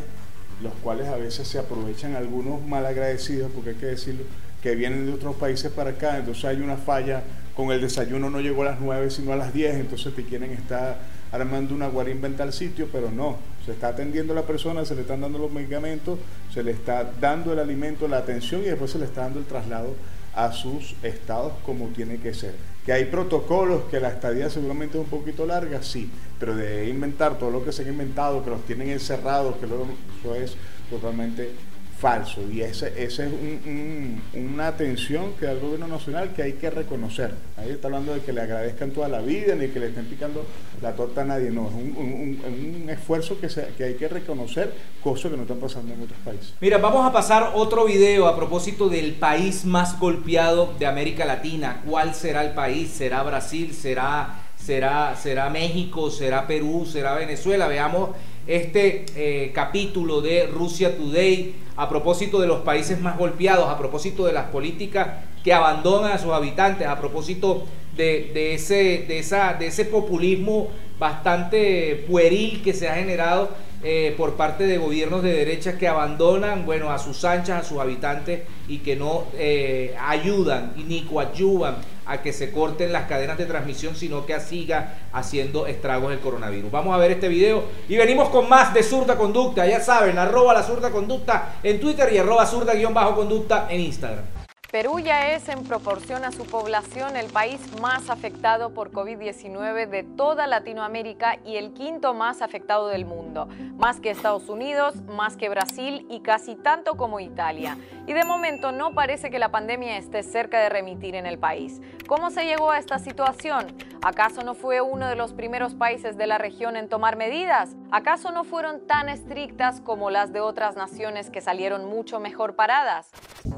[0.61, 4.23] los cuales a veces se aprovechan algunos malagradecidos, porque hay que decirlo,
[4.61, 7.23] que vienen de otros países para acá, entonces hay una falla,
[7.55, 10.51] con el desayuno no llegó a las 9, sino a las 10, entonces te quieren
[10.51, 10.97] estar
[11.31, 14.95] armando una guarimba en tal sitio, pero no, se está atendiendo a la persona, se
[14.95, 16.19] le están dando los medicamentos,
[16.53, 19.45] se le está dando el alimento, la atención y después se le está dando el
[19.45, 19.93] traslado
[20.33, 22.55] a sus estados como tiene que ser.
[22.85, 26.09] Que hay protocolos, que la estadía seguramente es un poquito larga, sí,
[26.39, 29.87] pero de inventar todo lo que se ha inventado, que los tienen encerrados, que luego
[30.23, 30.55] eso es
[30.89, 31.51] totalmente
[31.99, 32.41] falso.
[32.49, 36.53] Y ese, ese es un- un- una atención que da el gobierno nacional que hay
[36.53, 37.33] que reconocer.
[37.57, 40.45] Ahí está hablando de que le agradezcan toda la vida, ni que le estén picando
[40.81, 44.73] la torta a nadie, no, es un, esfuerzo que, que hay que reconocer,
[45.03, 46.53] cosas que no están pasando en otros países.
[46.61, 51.81] Mira, vamos a pasar otro video a propósito del país más golpeado de América Latina.
[51.85, 52.91] ¿Cuál será el país?
[52.91, 53.73] ¿Será Brasil?
[53.73, 56.11] ¿Será, será, será México?
[56.11, 56.85] ¿Será Perú?
[56.85, 57.67] ¿Será Venezuela?
[57.67, 58.11] Veamos
[58.47, 64.25] este eh, capítulo de Rusia Today a propósito de los países más golpeados, a propósito
[64.25, 65.07] de las políticas
[65.43, 72.05] que abandonan a sus habitantes, a propósito de, ese, de, esa, de ese populismo bastante
[72.09, 73.49] pueril que se ha generado
[73.83, 77.79] eh, por parte de gobiernos de derecha que abandonan, bueno, a sus anchas, a sus
[77.79, 81.77] habitantes y que no eh, ayudan ni coadyuvan
[82.09, 86.71] a que se corten las cadenas de transmisión, sino que siga haciendo estragos el coronavirus.
[86.71, 89.67] Vamos a ver este video y venimos con más de Zurda Conducta.
[89.67, 94.38] Ya saben, arroba la Zurda Conducta en Twitter y arroba Zurda-Conducta en Instagram.
[94.71, 100.03] Perú ya es en proporción a su población el país más afectado por COVID-19 de
[100.03, 105.49] toda Latinoamérica y el quinto más afectado del mundo, más que Estados Unidos, más que
[105.49, 107.79] Brasil y casi tanto como Italia.
[108.05, 111.81] Y de momento no parece que la pandemia esté cerca de remitir en el país.
[112.07, 113.75] ¿Cómo se llegó a esta situación?
[114.03, 117.75] ¿Acaso no fue uno de los primeros países de la región en tomar medidas?
[117.91, 123.09] ¿Acaso no fueron tan estrictas como las de otras naciones que salieron mucho mejor paradas?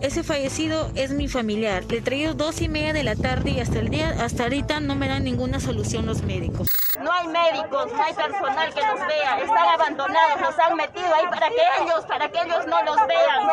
[0.02, 1.84] Ese fallecido es mi familiar.
[1.86, 4.80] Le he traído dos y media de la tarde y hasta el día, hasta ahorita
[4.80, 6.68] no me dan ninguna solución los médicos.
[7.02, 9.40] No hay médicos, no hay personal que nos vea.
[9.40, 13.48] Están abandonados, nos han metido ahí para que ellos, para que ellos no los vean.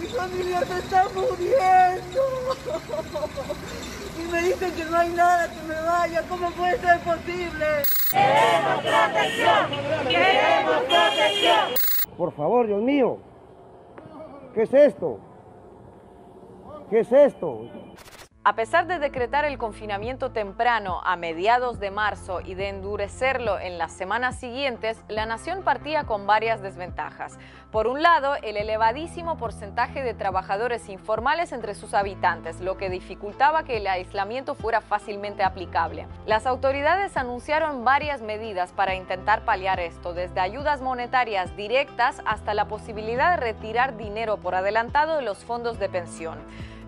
[0.00, 2.56] Mi familia se está muriendo.
[4.18, 6.22] Y me dicen que no hay nada, que me vaya.
[6.28, 7.66] ¿Cómo puede ser posible?
[8.10, 9.70] Queremos protección.
[10.08, 11.68] Queremos protección.
[12.16, 13.18] Por favor, Dios mío.
[14.54, 15.18] ¿Qué es esto?
[16.92, 17.70] ¿Qué es esto?
[18.44, 23.78] A pesar de decretar el confinamiento temprano a mediados de marzo y de endurecerlo en
[23.78, 27.38] las semanas siguientes, la nación partía con varias desventajas.
[27.70, 33.62] Por un lado, el elevadísimo porcentaje de trabajadores informales entre sus habitantes, lo que dificultaba
[33.62, 36.06] que el aislamiento fuera fácilmente aplicable.
[36.26, 42.68] Las autoridades anunciaron varias medidas para intentar paliar esto, desde ayudas monetarias directas hasta la
[42.68, 46.38] posibilidad de retirar dinero por adelantado de los fondos de pensión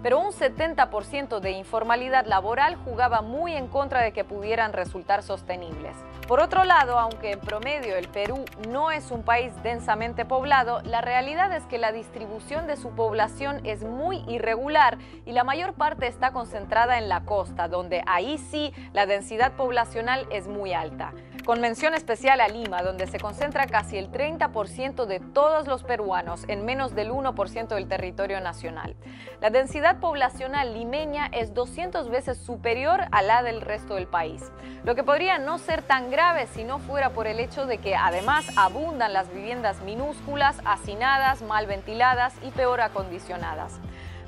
[0.05, 5.97] pero un 70% de informalidad laboral jugaba muy en contra de que pudieran resultar sostenibles.
[6.29, 11.01] Por otro lado, aunque en promedio el Perú no es un país densamente poblado, la
[11.01, 16.07] realidad es que la distribución de su población es muy irregular y la mayor parte
[16.07, 21.14] está concentrada en la costa, donde ahí sí la densidad poblacional es muy alta.
[21.45, 26.45] Con mención especial a Lima, donde se concentra casi el 30% de todos los peruanos
[26.49, 28.97] en menos del 1% del territorio nacional.
[29.43, 34.43] La densidad poblacional limeña es 200 veces superior a la del resto del país,
[34.85, 37.95] lo que podría no ser tan grave si no fuera por el hecho de que
[37.95, 43.81] además abundan las viviendas minúsculas, hacinadas, mal ventiladas y peor acondicionadas.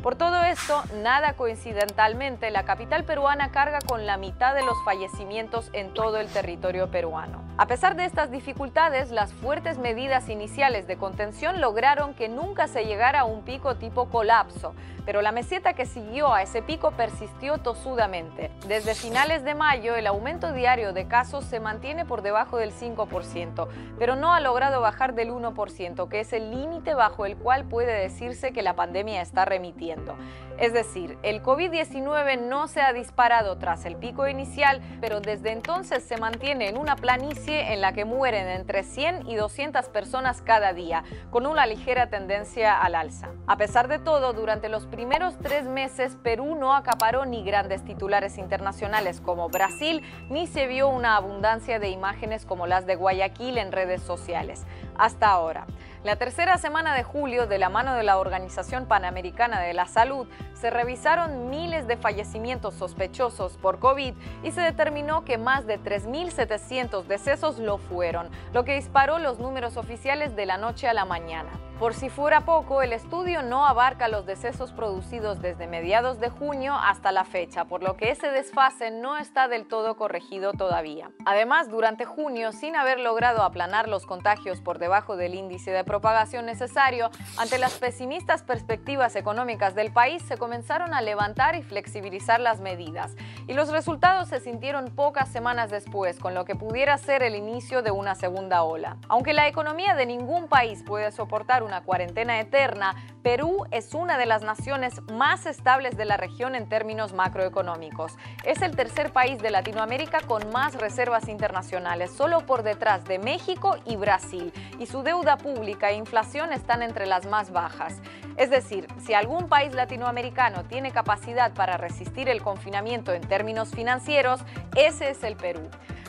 [0.07, 5.69] Por todo esto, nada coincidentalmente, la capital peruana carga con la mitad de los fallecimientos
[5.73, 7.43] en todo el territorio peruano.
[7.59, 12.85] A pesar de estas dificultades, las fuertes medidas iniciales de contención lograron que nunca se
[12.85, 17.59] llegara a un pico tipo colapso, pero la meseta que siguió a ese pico persistió
[17.59, 18.53] tosudamente.
[18.69, 23.69] Desde finales de mayo, el aumento diario de casos se mantiene por debajo del 5%,
[23.99, 27.93] pero no ha logrado bajar del 1%, que es el límite bajo el cual puede
[27.93, 29.96] decirse que la pandemia está remitiendo.
[29.97, 30.17] 运动。
[30.59, 36.17] Es decir, el COVID-19 no se ha disparado tras el pico inicial, pero desde entonces se
[36.17, 41.05] mantiene en una planicie en la que mueren entre 100 y 200 personas cada día,
[41.31, 43.29] con una ligera tendencia al alza.
[43.47, 48.39] A pesar de todo, durante los primeros tres meses, Perú no acaparó ni grandes titulares
[48.39, 53.73] internacionales como Brasil, ni se vio una abundancia de imágenes como las de Guayaquil en
[53.73, 54.65] redes sociales.
[54.97, 55.67] Hasta ahora.
[56.07, 60.29] La tercera semana de julio, de la mano de la Organización Panamericana de la Salud,
[60.55, 67.05] se revisaron miles de fallecimientos sospechosos por COVID y se determinó que más de 3.700
[67.05, 71.51] decesos lo fueron, lo que disparó los números oficiales de la noche a la mañana.
[71.79, 76.75] Por si fuera poco, el estudio no abarca los decesos producidos desde mediados de junio
[76.75, 81.11] hasta la fecha, por lo que ese desfase no está del todo corregido todavía.
[81.27, 86.47] Además, durante junio, sin haber logrado aplanar los contagios por debajo del índice de propagación
[86.47, 92.59] necesario, ante las pesimistas perspectivas económicas del país se comenzaron a levantar y flexibilizar las
[92.61, 93.15] medidas,
[93.49, 97.83] y los resultados se sintieron pocas semanas después, con lo que pudiera ser el inicio
[97.83, 98.97] de una segunda ola.
[99.09, 104.27] Aunque la economía de ningún país puede soportar una cuarentena eterna, Perú es una de
[104.27, 108.17] las naciones más estables de la región en términos macroeconómicos.
[108.45, 113.77] Es el tercer país de Latinoamérica con más reservas internacionales, solo por detrás de México
[113.85, 118.01] y Brasil, y su deuda pública e inflación están entre las más bajas.
[118.37, 124.41] Es decir, si algún país latinoamericano tiene capacidad para resistir el confinamiento en términos financieros,
[124.77, 125.61] ese es el Perú.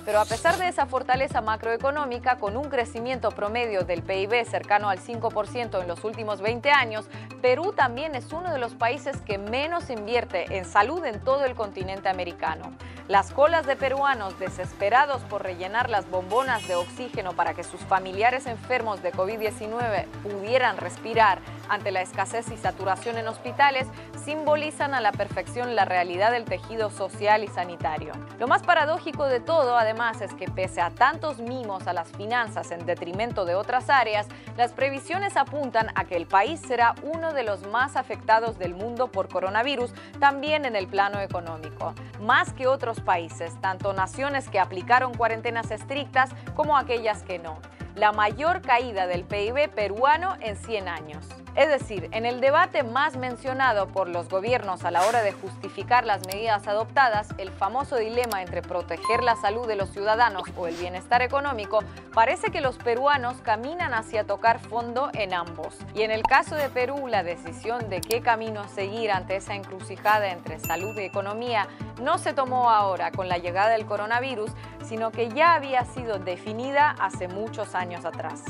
[0.08, 5.00] Pero a pesar de esa fortaleza macroeconómica, con un crecimiento promedio del PIB cercano al
[5.00, 7.10] 5% en los últimos 20 años,
[7.42, 11.56] Perú también es uno de los países que menos invierte en salud en todo el
[11.56, 12.72] continente americano.
[13.10, 18.48] Las colas de peruanos desesperados por rellenar las bombonas de oxígeno para que sus familiares
[18.48, 23.88] enfermos de COVID-19 pudieran respirar ante la escasez y saturación en hospitales,
[24.24, 28.14] simbolizan a la perfección la realidad del tejido social y sanitario.
[28.40, 32.70] Lo más paradójico de todo, además, es que pese a tantos mimos a las finanzas
[32.70, 37.42] en detrimento de otras áreas, las previsiones apuntan a que el país será uno de
[37.42, 41.96] los más afectados del mundo por coronavirus, también en el plano económico.
[42.22, 47.58] Más que otros países, tanto naciones que aplicaron cuarentenas estrictas como aquellas que no.
[47.96, 51.28] La mayor caída del PIB peruano en 100 años.
[51.58, 56.06] Es decir, en el debate más mencionado por los gobiernos a la hora de justificar
[56.06, 60.76] las medidas adoptadas, el famoso dilema entre proteger la salud de los ciudadanos o el
[60.76, 61.80] bienestar económico,
[62.14, 65.76] parece que los peruanos caminan hacia tocar fondo en ambos.
[65.96, 70.28] Y en el caso de Perú, la decisión de qué camino seguir ante esa encrucijada
[70.28, 71.68] entre salud y economía
[72.00, 74.52] no se tomó ahora con la llegada del coronavirus,
[74.86, 78.44] sino que ya había sido definida hace muchos años atrás.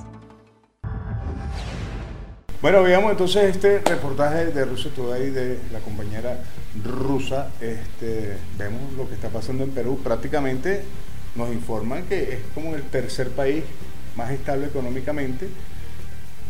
[2.60, 6.40] Bueno, veamos entonces este reportaje de Rusia Today de la compañera
[6.84, 7.52] rusa.
[7.62, 10.00] Este, vemos lo que está pasando en Perú.
[10.04, 10.82] Prácticamente
[11.36, 13.64] nos informan que es como el tercer país
[14.16, 15.48] más estable económicamente,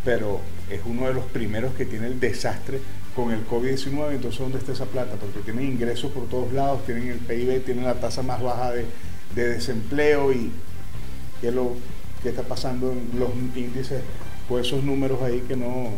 [0.06, 0.40] pero
[0.70, 2.80] es uno de los primeros que tiene el desastre
[3.14, 4.12] con el COVID-19.
[4.12, 5.18] Entonces, ¿dónde está esa plata?
[5.18, 8.86] Porque tienen ingresos por todos lados, tienen el PIB, tienen la tasa más baja de,
[9.36, 10.54] de desempleo y
[11.42, 11.74] qué, lo,
[12.24, 14.00] qué está pasando en los índices
[14.48, 15.90] con esos números ahí que no,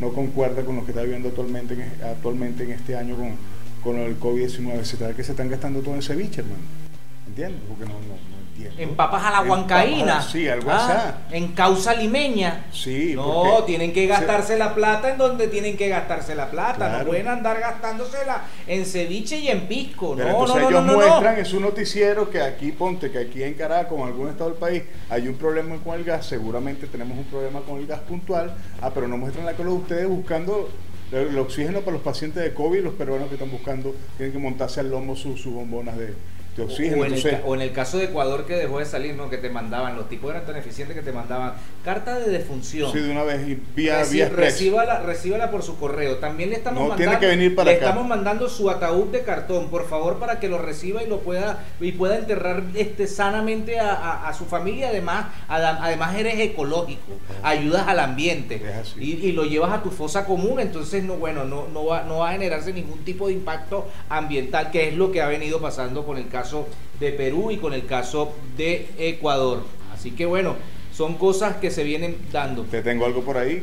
[0.00, 3.30] no concuerda con lo que está viviendo actualmente, en- actualmente en este año con,
[3.82, 4.82] con el COVID-19.
[4.84, 6.62] Se trata que se están gastando todo en ceviche, hermano.
[7.28, 7.60] ¿Entiendes?
[7.68, 7.92] Porque no
[8.52, 8.82] entiendo.
[8.82, 10.22] En papas a la huancaína.
[10.22, 11.18] Sí, algo Ah.
[11.30, 12.66] En causa limeña.
[12.72, 16.98] Sí, No, tienen que gastarse la plata en donde tienen que gastarse la plata.
[16.98, 20.14] No pueden andar gastándosela en ceviche y en pisco.
[20.16, 23.18] Pero no, entonces no, no, ellos no, muestran en su noticiero que aquí, ponte, que
[23.18, 26.26] aquí en Caracas, o en algún estado del país, hay un problema con el gas,
[26.26, 29.76] seguramente tenemos un problema con el gas puntual, ah, pero no muestran la cola de
[29.76, 30.68] ustedes buscando
[31.12, 34.80] el, oxígeno para los pacientes de COVID, los peruanos que están buscando, tienen que montarse
[34.80, 36.14] al lomo sus sus bombonas de,
[36.56, 36.96] de oxígeno.
[37.02, 39.14] O en, el, Entonces, ca- o en el caso de Ecuador que dejó de salir,
[39.14, 39.30] ¿no?
[39.30, 42.92] Que te mandaban, los tipos eran tan eficientes que te mandaban carta de defunción.
[42.92, 46.16] sí, de una vez, y vía, Reci- vía recíbala, recíbala por su correo.
[46.16, 47.86] También le estamos No, mandando, tiene que venir para le acá.
[47.86, 51.64] estamos mandando su ataúd de cartón, por favor, para que lo reciba y lo pueda
[51.80, 54.88] y pueda enterrar este sanamente a, a- a su familia.
[54.88, 58.60] Además, además eres ecológico, ayudas al ambiente
[58.98, 60.60] y, y lo llevas a tu fosa común.
[60.60, 64.70] Entonces, no, bueno, no, no va, no va a generarse ningún tipo de impacto ambiental,
[64.70, 66.41] que es lo que ha venido pasando con el caso
[67.00, 69.62] de Perú y con el caso de Ecuador.
[69.94, 70.56] Así que bueno,
[70.94, 72.62] son cosas que se vienen dando.
[72.64, 73.62] Te tengo algo por ahí.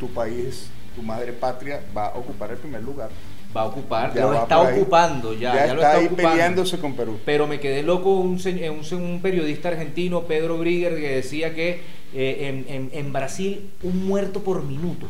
[0.00, 3.10] Tu país, tu madre patria, va a ocupar el primer lugar.
[3.54, 6.30] Va a ocupar, Ya lo está ocupando ya, Ya ya lo está ahí ocupando.
[6.30, 7.18] peleándose con Perú.
[7.24, 11.80] Pero me quedé loco un, se- un, un periodista argentino, Pedro Brigger, que decía que
[12.14, 15.06] eh, en, en- en Brasil un muerto por minuto.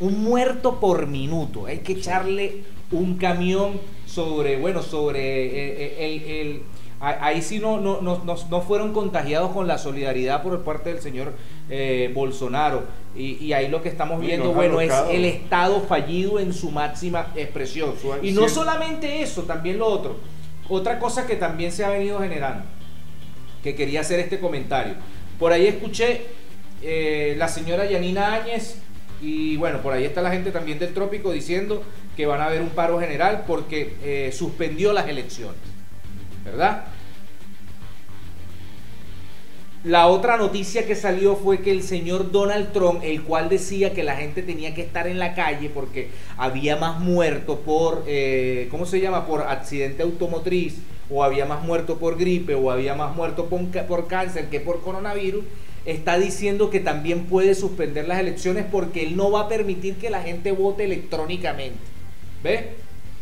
[0.00, 1.66] Un muerto por minuto.
[1.66, 3.80] Hay que echarle un camión
[4.14, 6.30] sobre, bueno, sobre eh, eh, el...
[6.30, 6.62] el-
[7.02, 10.92] a- Ahí sí no, no, no, no- no fueron contagiados con la solidaridad por parte
[10.92, 11.32] del señor
[11.70, 12.82] eh, Bolsonaro.
[13.16, 17.28] Y, y ahí lo que estamos viendo, bueno, es el Estado fallido en su máxima
[17.36, 17.94] expresión.
[18.22, 20.16] Y no solamente eso, también lo otro.
[20.68, 22.64] Otra cosa que también se ha venido generando,
[23.62, 24.92] que quería hacer este comentario.
[25.38, 26.20] Por ahí escuché
[26.82, 28.76] eh, la señora Yanina Áñez
[29.22, 31.82] y bueno, por ahí está la gente también del trópico diciendo
[32.20, 35.56] que van a haber un paro general porque eh, suspendió las elecciones.
[36.44, 36.84] ¿Verdad?
[39.84, 44.04] La otra noticia que salió fue que el señor Donald Trump, el cual decía que
[44.04, 48.84] la gente tenía que estar en la calle porque había más muertos por, eh, ¿cómo
[48.84, 49.26] se llama?
[49.26, 50.76] Por accidente automotriz,
[51.08, 54.82] o había más muertos por gripe, o había más muertos por, por cáncer que por
[54.82, 55.44] coronavirus,
[55.86, 60.10] está diciendo que también puede suspender las elecciones porque él no va a permitir que
[60.10, 61.99] la gente vote electrónicamente.
[62.42, 62.64] ¿Ves?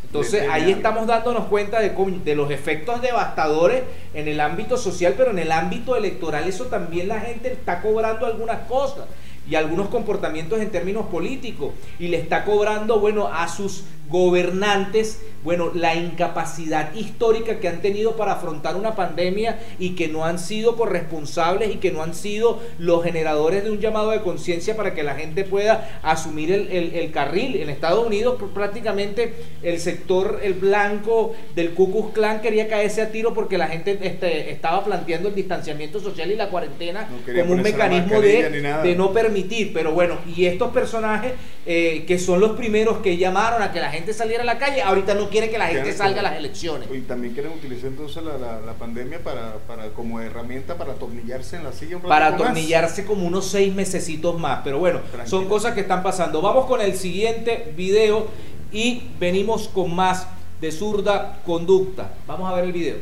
[0.05, 1.91] Entonces ahí estamos dándonos cuenta de,
[2.25, 3.83] de los efectos devastadores
[4.15, 8.25] en el ámbito social, pero en el ámbito electoral eso también la gente está cobrando
[8.25, 9.05] algunas cosas
[9.49, 15.71] y algunos comportamientos en términos políticos y le está cobrando, bueno, a sus gobernantes, bueno,
[15.75, 20.77] la incapacidad histórica que han tenido para afrontar una pandemia y que no han sido
[20.77, 25.03] corresponsables y que no han sido los generadores de un llamado de conciencia para que
[25.03, 27.57] la gente pueda asumir el, el- el carril.
[27.57, 33.03] En Estados Unidos pr- prácticamente el sector, el blanco del Ku Klux Klan quería caerse
[33.03, 37.09] a tiro porque la gente este, estaba planteando el distanciamiento social y la cuarentena
[37.43, 38.43] como un mecanismo de,
[38.83, 39.73] de no permitir.
[39.73, 41.33] Pero bueno, y estos personajes
[41.67, 44.59] eh, que son los primeros que llamaron a que la gente gente saliera a la
[44.59, 46.89] calle, ahorita no quiere que la gente Quieren salga a las elecciones.
[46.93, 51.57] Y también quieren utilizar entonces la, la- la pandemia para, para como herramienta para atornillarse
[51.57, 52.41] en la silla un Para más.
[52.41, 54.61] atornillarse como unos seis mesecitos más.
[54.65, 56.41] Pero bueno, son cosas que están pasando.
[56.41, 58.27] Vamos con el siguiente video
[58.73, 60.27] y venimos con más
[60.61, 62.15] de zurda conducta.
[62.27, 62.97] Vamos a ver el video.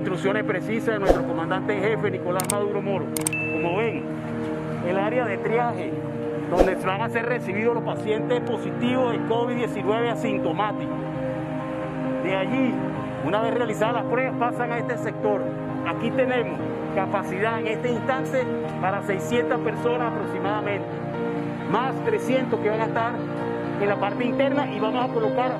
[0.00, 3.04] Instrucciones precisas de nuestro comandante en jefe Nicolás Maduro Moro.
[3.52, 4.02] Como ven,
[4.88, 5.92] el área de triaje
[6.50, 10.96] donde van a ser recibidos los pacientes positivos de COVID-19 asintomáticos.
[12.24, 12.72] De allí,
[13.26, 15.42] una vez realizadas las pruebas, pasan a este sector.
[15.86, 16.58] Aquí tenemos
[16.94, 18.42] capacidad en este instante
[18.80, 20.88] para 600 personas aproximadamente,
[21.70, 23.12] más 300 que van a estar
[23.82, 25.52] en la parte interna y vamos a colocar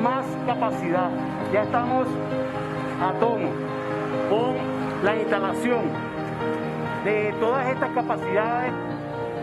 [0.00, 1.10] más capacidad.
[1.52, 2.06] Ya estamos
[3.02, 3.79] a tono
[4.30, 4.54] con
[5.04, 5.82] la instalación
[7.04, 8.72] de todas estas capacidades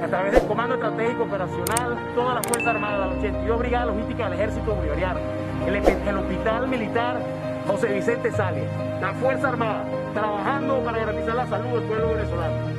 [0.01, 4.33] a través del Comando Estratégico Operacional, toda la Fuerza Armada, la 82 Brigada Logística del
[4.39, 5.19] Ejército Bolivariano,
[5.67, 7.19] el, el Hospital Militar
[7.67, 8.63] José Vicente Sales,
[9.01, 9.83] la Fuerza Armada,
[10.13, 12.77] trabajando para garantizar la salud del pueblo venezolano.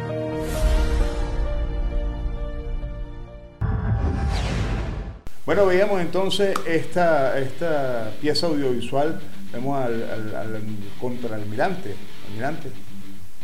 [5.45, 9.21] Bueno, veíamos entonces esta, esta pieza audiovisual,
[9.53, 10.63] vemos al, al, al
[11.01, 11.95] contraalmirante,
[12.29, 12.71] almirante,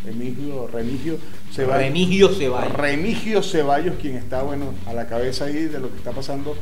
[0.04, 1.18] Remigio, Remigio
[1.50, 1.82] Ceballos.
[1.82, 2.72] Remigio Ceballos.
[2.74, 6.56] Remigio Ceballos, quien está, bueno, a la cabeza ahí de lo que está pasando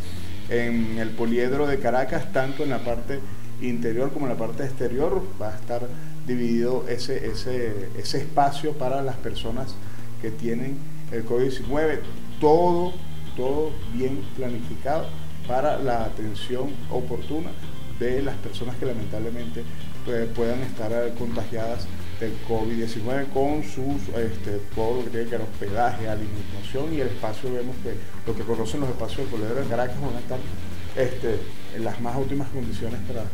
[0.48, 3.18] en el poliedro de Caracas, tanto en la parte
[3.60, 5.88] interior como en la parte exterior, va a estar
[6.26, 9.74] dividido ese, ese, ese espacio para las personas
[10.20, 10.76] que tienen
[11.10, 11.98] el COVID-19,
[12.40, 12.92] todo,
[13.36, 15.06] todo bien planificado
[15.48, 17.50] para la atención oportuna
[18.02, 19.62] de las personas que lamentablemente
[20.04, 21.86] pues, puedan estar eh, contagiadas
[22.20, 27.08] del COVID-19 con sus, este, todo lo que tiene que ver hospedaje, alimentación y el
[27.08, 27.94] espacio, vemos que
[28.26, 30.38] lo que conocen los espacios del Poliedro de Caracas van a estar
[30.96, 31.38] este,
[31.74, 33.24] en las más óptimas condiciones para,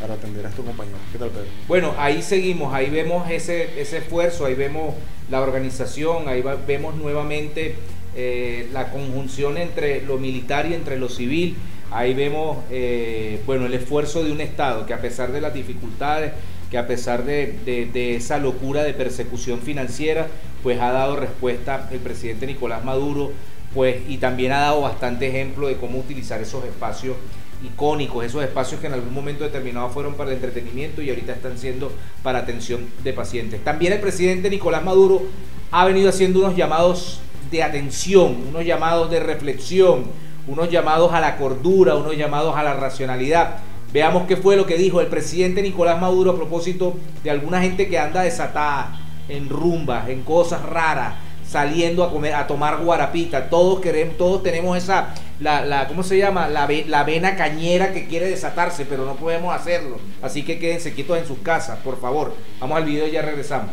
[0.00, 1.00] para atender a estos compañeros.
[1.12, 1.46] ¿Qué tal, Pedro?
[1.66, 4.94] Bueno, ahí seguimos, ahí vemos ese, ese esfuerzo, ahí vemos
[5.30, 7.76] la organización, ahí vemos nuevamente
[8.14, 11.56] eh, la conjunción entre lo militar y entre lo civil.
[11.90, 16.32] Ahí vemos eh, bueno, el esfuerzo de un Estado que a pesar de las dificultades,
[16.70, 17.54] que a pesar de,
[17.92, 20.26] de- esa locura de persecución financiera,
[20.62, 23.32] pues ha dado respuesta el presidente Nicolás Maduro,
[23.74, 27.16] pues y también ha dado bastante ejemplo de cómo utilizar esos espacios
[27.64, 31.58] icónicos, esos espacios que en algún momento determinado fueron para el entretenimiento y ahorita están
[31.58, 31.90] siendo
[32.22, 33.64] para atención de pacientes.
[33.64, 35.22] También el presidente Nicolás Maduro
[35.70, 37.20] ha venido haciendo unos llamados
[37.50, 40.04] de atención, unos llamados de reflexión,
[40.48, 43.58] unos llamados a la cordura, unos llamados a la racionalidad.
[43.92, 47.88] Veamos qué fue lo que dijo el presidente Nicolás Maduro a propósito de alguna gente
[47.88, 51.14] que anda desatada en rumbas, en cosas raras,
[51.46, 53.48] saliendo a comer, a tomar guarapita.
[53.48, 56.48] Todos queremos, todos tenemos esa, la, la ¿cómo se llama?
[56.48, 59.98] La, la vena cañera que quiere desatarse, pero no podemos hacerlo.
[60.20, 62.34] Así que quédense quietos en sus casas, por favor.
[62.60, 63.70] Vamos al video y ya regresamos.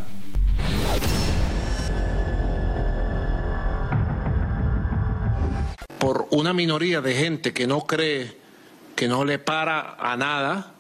[6.06, 8.38] Por una minoría de gente que no cree,
[8.96, 10.72] que no le para a nada,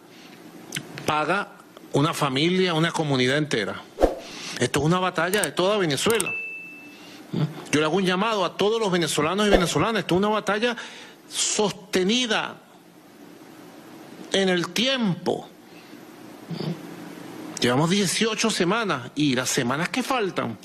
[1.07, 1.53] paga
[1.93, 3.81] una familia, una comunidad entera.
[4.59, 6.29] Esto es una batalla de toda Venezuela.
[7.71, 10.01] Yo le hago un llamado a todos los venezolanos y venezolanas.
[10.01, 10.77] Esto es una batalla
[11.27, 12.57] sostenida
[14.31, 15.49] en el tiempo.
[17.59, 20.55] Llevamos 18 semanas y las semanas que faltan.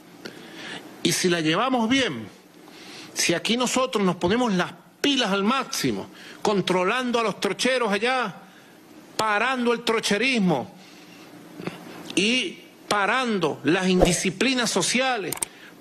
[1.02, 2.39] Y si la llevamos bien,
[3.14, 6.08] si aquí nosotros nos ponemos las pilas al máximo,
[6.42, 8.34] controlando a los trocheros allá,
[9.16, 10.70] parando el trocherismo
[12.14, 12.58] y
[12.88, 15.34] parando las indisciplinas sociales,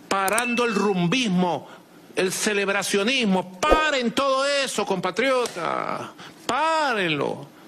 [0.07, 1.67] parando el rumbismo,
[2.15, 6.09] el celebracionismo, paren todo eso, compatriotas,
[6.45, 7.59] párenlo.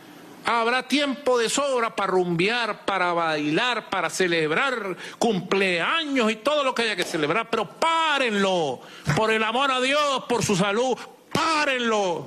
[0.45, 6.81] Habrá tiempo de sobra para rumbear, para bailar, para celebrar cumpleaños y todo lo que
[6.81, 8.81] haya que celebrar, pero párenlo,
[9.15, 10.97] por el amor a Dios, por su salud,
[11.31, 12.25] párenlo.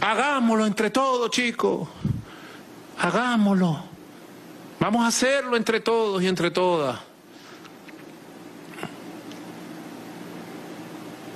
[0.00, 1.88] Hagámoslo entre todos, chicos.
[2.98, 3.84] Hagámoslo.
[4.80, 6.98] Vamos a hacerlo entre todos y entre todas.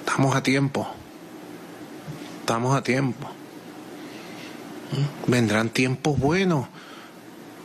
[0.01, 0.89] Estamos a tiempo.
[2.41, 3.36] Estamos a tiempo.
[5.27, 6.67] Vendrán tiempos buenos.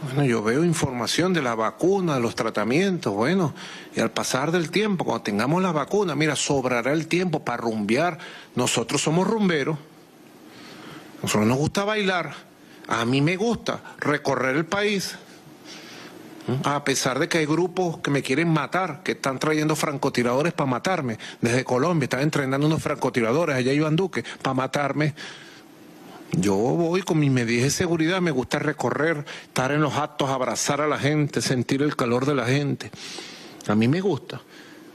[0.03, 3.53] Bueno, yo veo información de la vacuna, de los tratamientos, bueno,
[3.95, 8.17] y al pasar del tiempo, cuando tengamos la vacuna, mira, sobrará el tiempo para rumbear.
[8.55, 9.77] Nosotros somos rumberos,
[11.21, 12.33] nosotros nos gusta bailar,
[12.87, 15.15] A mí me gusta recorrer el país.
[16.63, 20.69] A pesar de que hay grupos que me quieren matar, que están trayendo francotiradores para
[20.69, 21.17] matarme.
[21.39, 25.13] Desde Colombia están entrenando unos francotiradores, allá Iván Duque, para matarme.
[26.33, 30.79] Yo voy con mis medidas de seguridad, me gusta recorrer, estar en los actos, abrazar
[30.79, 32.89] a la gente, sentir el calor de la gente.
[33.67, 34.41] A mí me gusta.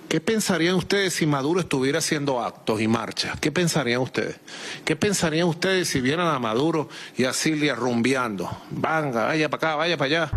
[0.09, 3.39] ¿Qué pensarían ustedes si Maduro estuviera haciendo actos y marchas?
[3.41, 4.37] ¿Qué pensarían ustedes?
[4.84, 8.49] ¿Qué pensarían ustedes si vieran a Maduro y a Silvia rumbeando?
[8.70, 10.30] Venga, vaya para acá, vaya para allá.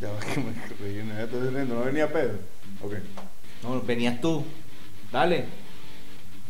[0.00, 1.74] Ya va que me riendo.
[1.74, 2.38] ¿No venía Pedro?
[2.82, 2.92] Ok.
[3.62, 4.44] No, venías tú.
[5.10, 5.46] Dale.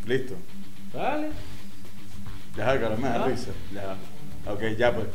[0.07, 0.35] Listo.
[0.93, 1.31] Dale.
[2.57, 3.27] Ya, me da Ah.
[3.29, 3.51] risa.
[3.73, 4.53] Ya.
[4.53, 5.07] Ok, ya pues.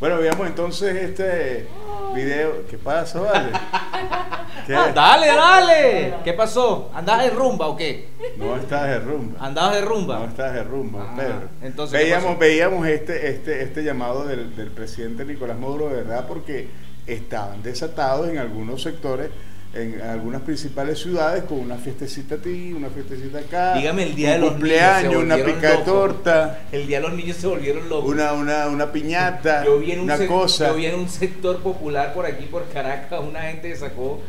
[0.00, 1.66] Bueno, veamos entonces este
[2.14, 2.66] video.
[2.68, 3.50] ¿Qué pasa, vale?
[4.66, 4.74] ¿Qué?
[4.74, 6.14] Ah, dale, dale.
[6.24, 6.90] ¿Qué pasó?
[6.92, 8.08] ¿Andabas de rumba o qué?
[8.36, 9.38] No estás de rumba.
[9.44, 10.18] ¿Andabas de rumba?
[10.18, 11.48] No estás de rumba, Ah, Pedro.
[11.62, 12.38] entonces, ¿qué veíamos, pasó?
[12.40, 16.68] veíamos este, este, este llamado del, del presidente Nicolás Maduro, de verdad, porque
[17.06, 19.30] estaban desatados en algunos sectores,
[19.74, 23.74] en algunas principales ciudades, con una fiestecita aquí, una fiestecita acá.
[23.74, 27.08] Dígame el día un de los cumpleaños, niños, una pica de torta, El día de
[27.08, 28.10] los niños se volvieron locos.
[28.10, 30.68] una, una, una piñata, Yo vi, en un una sec- cosa.
[30.68, 34.20] yo vi en un sector popular por aquí, por Caracas, una gente que sacó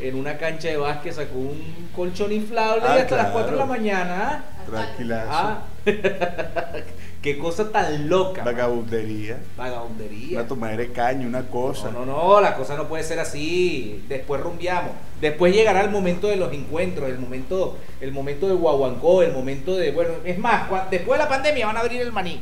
[0.00, 3.32] en una cancha de básquet, sacó un colchón inflable Ah, y hasta las claro.
[3.32, 4.16] 4 de la mañana.
[4.30, 4.64] ¿ah?
[4.66, 5.30] Tranquilazo.
[5.32, 5.62] Ah.
[7.22, 8.42] Qué cosa tan loca.
[8.42, 9.38] Vagabundería.
[9.56, 10.40] Vagabundería.
[10.40, 11.92] Una tomadera de caña, una cosa.
[11.92, 14.04] No, no, no, la cosa no puede ser así.
[14.08, 14.90] Después rumbiamos.
[15.20, 19.76] Después llegará el momento de los encuentros, el momento, el momento de Guaguancó, el momento
[19.76, 22.40] de, bueno, es más, después de la pandemia van a abrir el maní.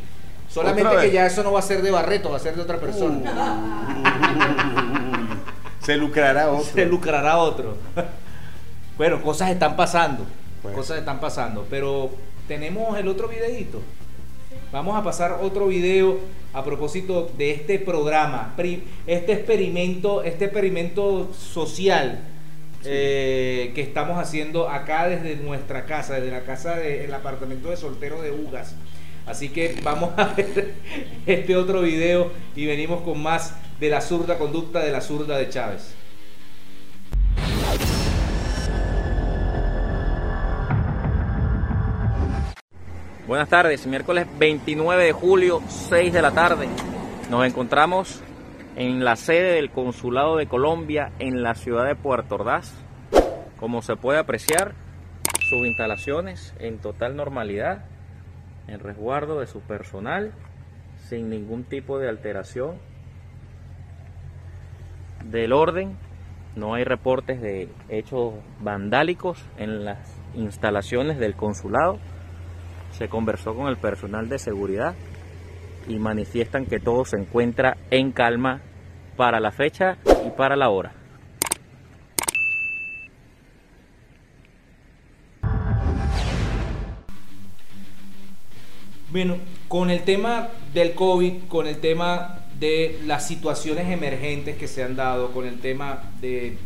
[0.48, 2.62] Solamente ¿Otra que ya eso no va a ser de Barreto, va a ser de
[2.62, 3.30] otra persona.
[5.80, 6.72] Se lucrará otro.
[6.72, 7.76] Se lucrará otro.
[8.96, 10.24] bueno, cosas están pasando.
[10.62, 10.74] Pues.
[10.74, 11.66] Cosas están pasando.
[11.68, 12.10] Pero
[12.48, 13.80] tenemos el otro videito.
[14.72, 16.20] Vamos a pasar otro video
[16.52, 18.54] a propósito de este programa,
[19.04, 22.20] este experimento, este experimento social
[22.84, 28.22] eh, que estamos haciendo acá desde nuestra casa, desde la casa del apartamento de soltero
[28.22, 28.76] de Ugas.
[29.26, 30.74] Así que vamos a ver
[31.26, 35.48] este otro video y venimos con más de la zurda conducta de la zurda de
[35.48, 35.94] Chávez.
[43.30, 46.68] Buenas tardes, miércoles 29 de julio, 6 de la tarde.
[47.30, 48.20] Nos encontramos
[48.74, 52.74] en la sede del Consulado de Colombia en la ciudad de Puerto Ordaz.
[53.60, 54.74] Como se puede apreciar,
[55.48, 57.84] sus instalaciones en total normalidad,
[58.66, 60.32] en resguardo de su personal,
[61.08, 62.78] sin ningún tipo de alteración
[65.24, 65.96] del orden.
[66.56, 70.00] No hay reportes de hechos vandálicos en las
[70.34, 72.00] instalaciones del consulado
[73.00, 74.94] se conversó con el personal de seguridad
[75.88, 78.60] y manifiestan que todo se encuentra en calma
[79.16, 79.96] para la fecha
[80.26, 80.92] y para la hora.
[89.10, 94.82] Bueno, con el tema del COVID, con el tema de las situaciones emergentes que se
[94.82, 96.58] han dado, con el tema de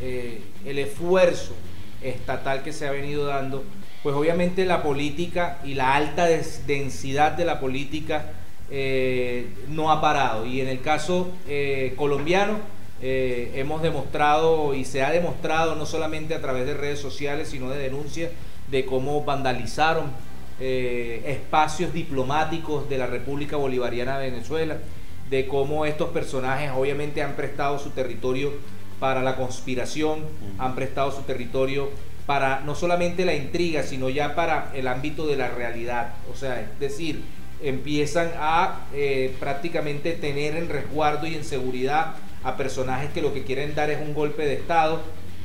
[0.00, 1.52] eh, esfuerzo
[2.00, 3.62] estatal que se ha venido dando,
[4.02, 6.26] pues obviamente la política y la alta
[6.66, 8.32] densidad de la política
[8.70, 10.46] eh, no ha parado.
[10.46, 12.58] Y en el caso eh, colombiano
[13.00, 17.70] eh, hemos demostrado y se ha demostrado no solamente a través de redes sociales, sino
[17.70, 18.30] de denuncias
[18.70, 20.26] de cómo vandalizaron
[20.58, 24.78] espacios diplomáticos de la República Bolivariana de Venezuela,
[25.28, 28.52] de cómo estos personajes obviamente han prestado su territorio
[28.98, 30.20] para la conspiración,
[30.56, 31.90] han prestado su territorio
[32.26, 36.14] para no solamente la intriga, sino ya para el ámbito de la realidad.
[36.32, 37.22] O sea, es decir,
[37.62, 43.44] empiezan a eh, prácticamente tener en resguardo y en seguridad a personajes que lo que
[43.44, 45.00] quieren dar es un golpe de Estado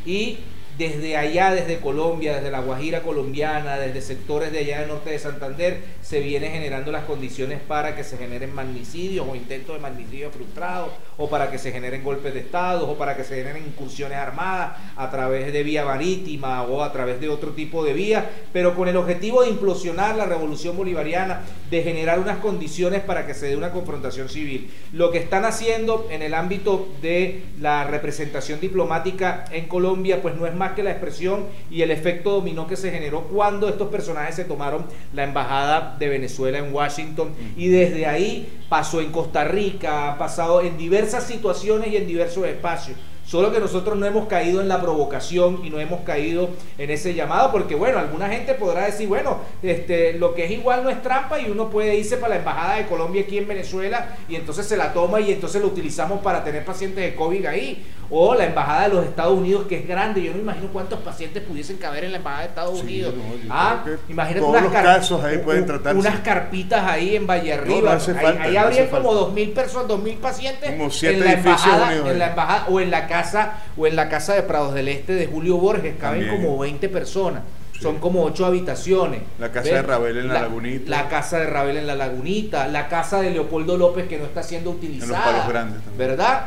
[0.05, 0.39] y
[0.77, 5.19] desde allá, desde Colombia, desde la Guajira colombiana, desde sectores de allá del norte de
[5.19, 10.31] Santander, se vienen generando las condiciones para que se generen magnicidios o intentos de magnicidio
[10.31, 10.91] frustrados,
[11.21, 14.77] o para que se generen golpes de Estado, o para que se generen incursiones armadas
[14.95, 18.87] a través de vía marítima o a través de otro tipo de vía, pero con
[18.87, 23.55] el objetivo de implosionar la revolución bolivariana, de generar unas condiciones para que se dé
[23.55, 24.71] una confrontación civil.
[24.93, 30.47] Lo que están haciendo en el ámbito de la representación diplomática en Colombia, pues no
[30.47, 34.35] es más que la expresión y el efecto dominó que se generó cuando estos personajes
[34.35, 40.13] se tomaron la embajada de Venezuela en Washington y desde ahí pasó en Costa Rica,
[40.13, 42.97] ha pasado en diversas situaciones y en diversos espacios.
[43.25, 47.13] Solo que nosotros no hemos caído en la provocación y no hemos caído en ese
[47.13, 51.01] llamado, porque bueno, alguna gente podrá decir, bueno, este, lo que es igual no es
[51.01, 54.65] trampa y uno puede irse para la embajada de Colombia aquí en Venezuela y entonces
[54.65, 57.85] se la toma y entonces lo utilizamos para tener pacientes de COVID ahí.
[58.13, 61.41] O la embajada de los Estados Unidos, que es grande, yo no imagino cuántos pacientes
[61.43, 63.13] pudiesen caber en la embajada de Estados Unidos.
[63.49, 65.97] ah, imagínate unas los car- casos ahí pueden tratarse.
[65.97, 67.95] Unas carpitas ahí en Valle Arriba.
[67.97, 69.13] no ahí ahí hace como falta.
[69.21, 72.91] dos mil personas, dos mil pacientes Como siete en la embajada, en la o en
[72.91, 76.43] la casa o en la casa de Prados del Este de Julio Borges caben También.
[76.43, 77.43] como 20 personas.
[77.79, 79.21] Son como ocho habitaciones.
[79.39, 79.73] La casa ¿Ves?
[79.73, 80.89] de Rabel en la Lagunita.
[80.91, 82.67] La casa de Rabel en la Lagunita.
[82.67, 85.23] La casa de Leopoldo López que no está siendo utilizada.
[85.23, 85.97] Palos Grandes también.
[86.09, 86.41] ¿Verdad?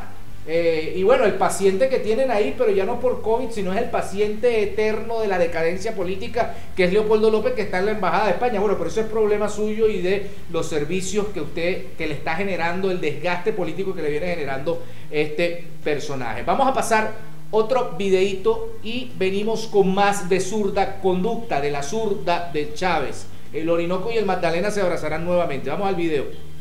[0.47, 3.81] Eh, y bueno, el paciente que tienen ahí, pero ya no por COVID, sino es
[3.81, 7.93] el paciente eterno de la decadencia política, que es Leopoldo López, que está en la
[7.93, 8.61] Embajada de España.
[8.61, 12.37] Bueno, pero eso es problema suyo y de los servicios que usted, que le está
[12.37, 16.43] generando, el desgaste político que le viene generando este personaje.
[16.43, 17.13] Vamos a pasar
[17.51, 23.27] otro videíto y venimos con más de zurda conducta, de la zurda de Chávez.
[23.53, 25.71] El Orinoco y el Magdalena se abrazarán nuevamente.
[25.71, 26.54] Vamos al video.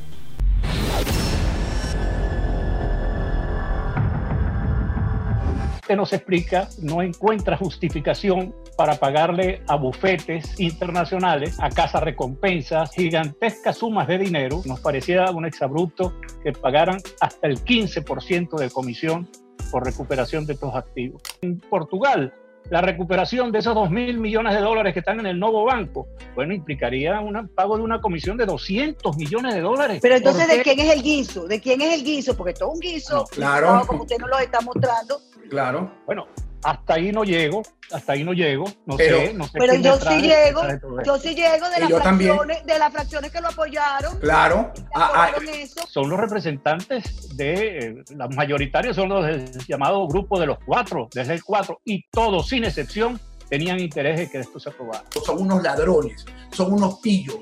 [5.93, 13.77] Usted nos explica, no encuentra justificación para pagarle a bufetes internacionales, a casas recompensas, gigantescas
[13.77, 14.63] sumas de dinero.
[14.65, 19.29] Nos parecía un exabrupto que pagaran hasta el 15% de comisión
[19.71, 21.21] por recuperación de estos activos.
[21.43, 22.33] En Portugal,
[22.69, 26.07] la recuperación de esos 2 mil millones de dólares que están en el nuevo banco,
[26.33, 29.99] bueno, implicaría un pago de una comisión de 200 millones de dólares.
[30.01, 31.47] Pero entonces, ¿Por ¿de quién es el guiso?
[31.47, 32.35] ¿De quién es el guiso?
[32.35, 33.75] Porque todo un guiso, claro.
[33.75, 35.21] no, como usted nos lo está mostrando.
[35.53, 35.91] Claro.
[36.07, 36.25] Bueno,
[36.63, 39.97] hasta ahí no llego, hasta ahí no llego, no Pero- sé, no sé Pero yo
[39.97, 40.61] sí llego,
[41.05, 44.17] yo sí llego de Y las yo fracciones, de las fracciones que lo apoyaron.
[44.19, 44.73] Claro.
[44.95, 45.85] Ah, eso.
[45.87, 48.03] Son los representantes de, eh,
[48.35, 52.63] mayoritarios son los del llamado grupo de los cuatro, desde el cuatro, y todos, sin
[52.63, 55.03] excepción, tenían interés en que esto se aprobara.
[55.23, 57.37] Son unos ladrones, son unos pillos.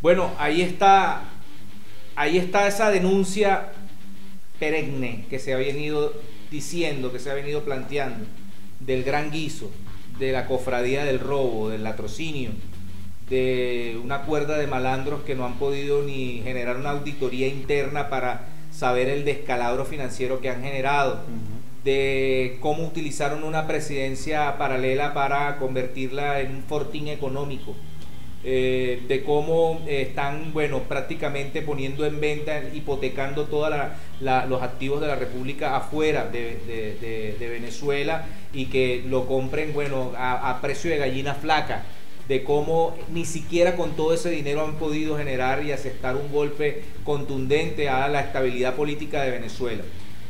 [0.00, 1.22] Bueno, ahí está,
[2.14, 3.72] ahí está esa denuncia
[4.58, 6.12] perenne que se ha venido
[6.50, 8.24] diciendo, que se ha venido planteando,
[8.80, 9.70] del gran guiso,
[10.18, 12.50] de la cofradía del robo, del latrocinio,
[13.28, 18.46] de una cuerda de malandros que no han podido ni generar una auditoría interna para
[18.70, 21.20] saber el descalabro financiero que han generado,
[21.84, 27.74] de cómo utilizaron una presidencia paralela para convertirla en un fortín económico,
[28.44, 33.74] eh, de cómo eh, están, bueno, prácticamente poniendo en venta, hipotecando todos
[34.20, 40.60] los activos de la República afuera de, Venezuela y que lo compren, bueno, a, a
[40.60, 41.84] precio de gallina flaca,
[42.28, 46.82] de cómo ni siquiera con todo ese dinero han podido generar y aceptar un golpe
[47.04, 49.82] contundente a la estabilidad política de Venezuela.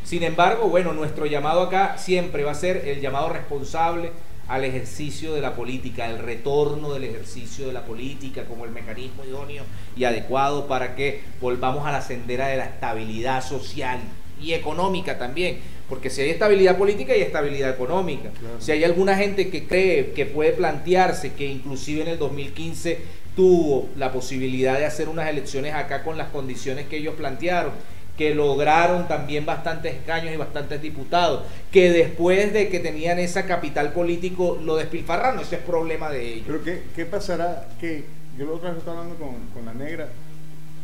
[0.06, 4.12] Sin embargo, bueno, nuestro llamado acá siempre va a ser el llamado responsable
[4.48, 9.24] al ejercicio de la política, el retorno del ejercicio de la política como el mecanismo
[9.24, 9.64] idóneo
[9.96, 13.98] y adecuado para que volvamos a la sendera de la estabilidad social
[14.40, 18.30] y económica también, porque si hay estabilidad política hay estabilidad económica.
[18.58, 22.98] Si hay alguna gente que cree que puede plantearse que inclusive en el 2015
[23.34, 27.72] tuvo la posibilidad de hacer unas elecciones acá con las condiciones que ellos plantearon,
[28.16, 33.92] que lograron también bastantes escaños y bastantes diputados, que después de que tenían esa capital
[33.92, 36.44] político lo despilfarraron, ese es problema de ellos.
[36.46, 37.68] Pero ¿qué, qué pasará?
[37.80, 38.04] Que
[38.38, 40.08] yo la otra vez estaba hablando con, con la negra,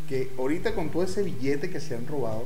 [0.08, 2.44] que ahorita con todo ese billete que se han robado,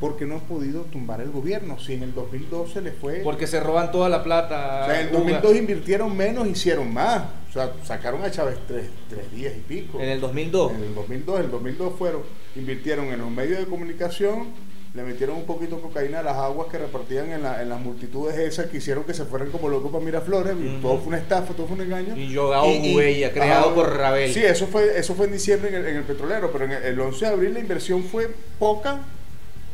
[0.00, 1.78] ¿por qué no han podido tumbar el gobierno?
[1.78, 3.20] Si en el 2012 le fue...
[3.24, 4.82] Porque se roban toda la plata.
[4.82, 5.22] O sea, en el Uga.
[5.40, 7.22] 2002 invirtieron menos, hicieron más.
[7.48, 10.00] O sea, sacaron a Chávez tres, tres días y pico.
[10.00, 10.72] En el 2002.
[10.72, 12.22] En el 2002, en el 2002 fueron,
[12.56, 14.48] invirtieron en los medios de comunicación,
[14.94, 17.78] le metieron un poquito de cocaína a las aguas que repartían en, la- en las
[17.80, 20.54] multitudes esas que hicieron que se fueran como locos para Miraflores.
[20.82, 22.16] Todo fue una estafa, todo fue un engaño.
[22.16, 24.32] Y Yogao Huella, creado por Rabel.
[24.32, 26.82] Sí, eso fue, eso fue en diciembre en el, en el petrolero, pero en el,
[26.82, 29.00] el 11 de abril la inversión fue poca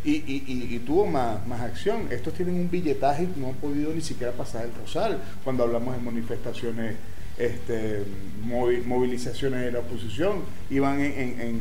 [0.05, 2.09] y, y- y- y tuvo más, más acción.
[2.11, 5.97] Estos tienen un billetaje y no han podido ni siquiera pasar el rosal cuando hablamos
[5.97, 6.97] de manifestaciones,
[7.39, 8.05] este,
[8.47, 10.41] movi- movilizaciones de la oposición,
[10.71, 11.61] iban en, en- en,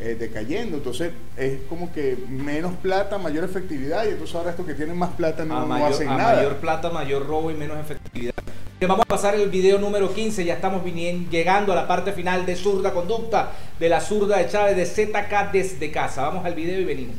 [0.00, 0.78] eh, decayendo.
[0.78, 5.10] Entonces es como que menos plata, mayor efectividad y entonces ahora estos que tienen más
[5.10, 6.36] plata no, a, no mayor, hacen a nada.
[6.36, 8.32] mayor plata, mayor robo y menos efectividad.
[8.80, 12.46] Vamos a pasar el video número 15, ya estamos vinien- llegando a la parte final
[12.46, 16.22] de Zurda Conducta, de la Zurda de Chávez, de ZK desde casa.
[16.22, 17.16] Vamos al video y venimos.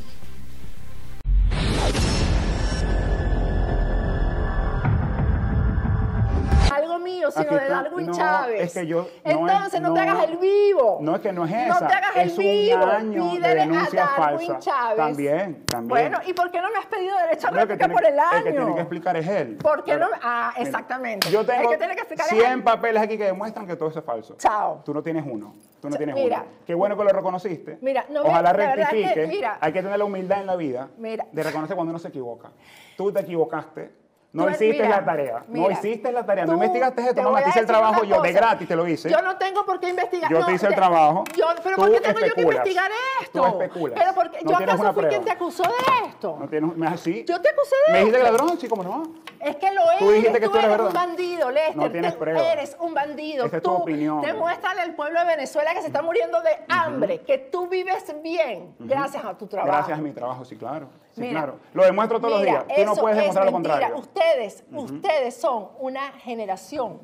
[7.02, 7.74] Mío sino Aquí de está.
[7.82, 8.60] Darwin No, Chávez.
[8.62, 10.10] es que yo- no Entonces, es- no, te no.
[10.12, 10.98] hagas el vivo.
[11.00, 12.82] No es que no es No esa, te hagas es el vivo.
[12.84, 14.58] un año de a denuncia Darwin falsa.
[14.58, 14.96] Chávez.
[14.96, 15.88] También, también.
[15.88, 18.04] Bueno, ¿y por qué no me has pedido derecho a Lo que réplica tiene por
[18.12, 18.36] el año?
[18.38, 19.56] El que tiene que explicar es él.
[19.56, 20.06] ¿Por qué no?
[20.22, 21.30] Ah, Mira, exactamente.
[21.30, 22.62] Yo tengo el que tiene que explicar es 100 él.
[22.62, 24.34] papeles aquí que demuestran que todo eso es falso.
[24.38, 24.82] Chao.
[24.84, 25.54] Tú no tienes uno.
[25.80, 26.42] Tú no tienes mira.
[26.42, 26.46] uno.
[26.64, 27.78] Qué bueno que lo reconociste.
[27.80, 29.26] Mira, no me- Ojalá la verdad es que, rectifique.
[29.26, 29.58] mira.
[29.60, 31.26] Hay que tener la humildad en la vida Mira.
[31.32, 32.50] de reconocer cuando uno se equivoca.
[32.96, 34.01] Tú te equivocaste.
[34.32, 35.44] No Tú- hiciste mira, la tarea.
[35.46, 36.46] no hiciste la tarea.
[36.46, 37.30] No tú- investigaste te esto.
[37.30, 38.22] Me a hice el trabajo yo.
[38.22, 39.10] De gratis te lo hice.
[39.10, 40.30] Yo no tengo por qué investigar.
[40.30, 41.24] Yo no, te hice el trabajo.
[41.36, 42.56] Yo, pero Tú ¿por qué tengo yo que especulas.
[42.56, 43.42] investigar esto?
[43.42, 43.98] Tú especulas.
[43.98, 45.24] Pero porque No yo acaso fui quien prueba.
[45.26, 46.36] te acusó de esto.
[46.40, 47.24] No tienes, me así.
[47.28, 48.32] Yo te acusé de Me dijiste esto.
[48.32, 49.02] ladrón, sí, cómo no.
[49.38, 50.14] Es que lo Tú eres.
[50.14, 51.76] dijiste que tú eres eres un bandido, Lester.
[51.76, 52.42] No tienes Tú pruebas.
[52.52, 53.44] Eres un bandido.
[53.46, 54.20] Esa es tu tú opinión.
[54.22, 58.74] demuéstrale al pueblo de Venezuela que se está muriendo de hambre, que tú vives bien
[58.78, 59.72] gracias a tu trabajo.
[59.76, 60.88] Gracias a mi trabajo, sí, claro.
[61.14, 61.58] Sí, Mira, claro.
[61.74, 62.78] Lo demuestro todos Mira, los días.
[62.78, 63.96] Tú no puedes es demostrar lo contrario.
[63.98, 67.00] Ustedes, ustedes son una generación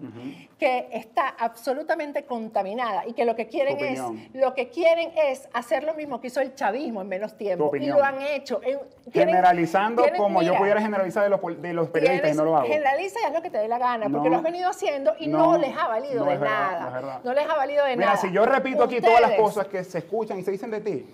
[0.58, 4.00] que está absolutamente contaminada y que lo que quieren es
[4.32, 7.86] lo que quieren es hacer lo mismo que hizo el chavismo en menos tiempo y
[7.86, 8.60] lo han hecho.
[8.60, 8.80] Tienen-
[9.12, 12.56] Generalizando tienen- como yo mira, pudiera generalizar de los, de los periodistas y no lo
[12.56, 12.66] hago.
[12.66, 14.30] Generaliza y haz lo que te dé la gana, porque No.
[14.30, 17.20] lo has venido haciendo y no, No, les ha valido no de verdad, nada.
[17.22, 18.18] no les ha valido de Mira, nada.
[18.20, 21.06] si yo repito aquí todas las cosas que se escuchan y se dicen de ti.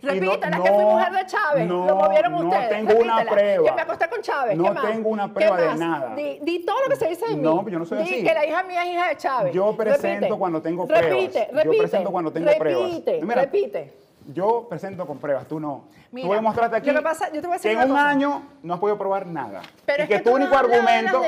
[0.00, 1.66] Y no- que fui no- mujer de Chávez.
[1.66, 2.68] no, lo movieron no ustedes.
[2.70, 3.26] tengo una Repítelas.
[3.26, 3.64] prueba.
[3.64, 4.56] Que me acosté con Chávez.
[4.56, 4.84] No ¿Qué más?
[4.86, 5.78] tengo una ¿Qué prueba de más?
[5.78, 6.14] nada.
[6.14, 7.42] Di, di todo lo que se dice de mí.
[7.42, 8.24] No, yo no soy Di así.
[8.24, 9.54] que la hija mía es hija de Chávez.
[9.54, 10.38] Yo presento Repite.
[10.38, 11.34] cuando tengo Repite, pruebas.
[11.50, 11.78] Yo repite.
[11.78, 13.22] presento cuando tengo repite, pruebas.
[13.22, 13.92] Mira, repite.
[14.30, 15.84] Yo presento con pruebas, tú no.
[16.12, 18.08] Mira, tú demostraste aquí que pasa- yo te voy a decir que en un cosa.
[18.08, 19.62] año no has podido probar nada.
[19.86, 21.22] Pero y es que, que tu tú único no argumento,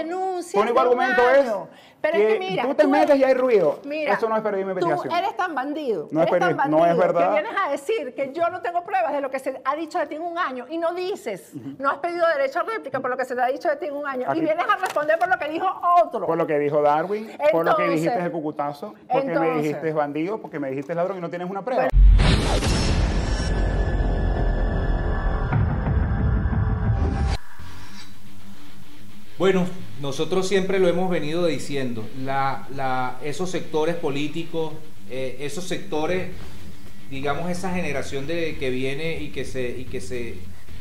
[0.52, 1.50] tu único argumento es
[2.02, 3.78] Pero que es que mira, tú te tú metes y hay ruido.
[3.84, 5.24] Mira, Eso no es periodismo de Tú investigación.
[5.24, 6.08] eres tan bandido.
[6.10, 7.26] No es eres tan bandido no es verdad.
[7.34, 9.98] Que vienes a decir que yo no tengo pruebas de lo que se ha dicho
[9.98, 13.10] de ti en un año y no dices, no has pedido derecho a réplica por
[13.10, 14.76] lo que se te ha dicho de ti en un año Aquí- y vienes a
[14.76, 15.66] responder por lo que dijo
[16.04, 16.26] otro.
[16.26, 19.62] Por lo que dijo Darwin, por lo que Entonces- dijiste el cucutazo, porque me Entonces-
[19.62, 21.88] dijiste bandido, porque me dijiste ladrón y no tienes una prueba.
[29.40, 29.66] Bueno,
[30.02, 34.74] nosotros siempre lo hemos venido diciendo, la, la- esos sectores políticos,
[35.10, 36.28] eh, esos sectores,
[37.10, 40.34] digamos esa generación de que viene y que se y que se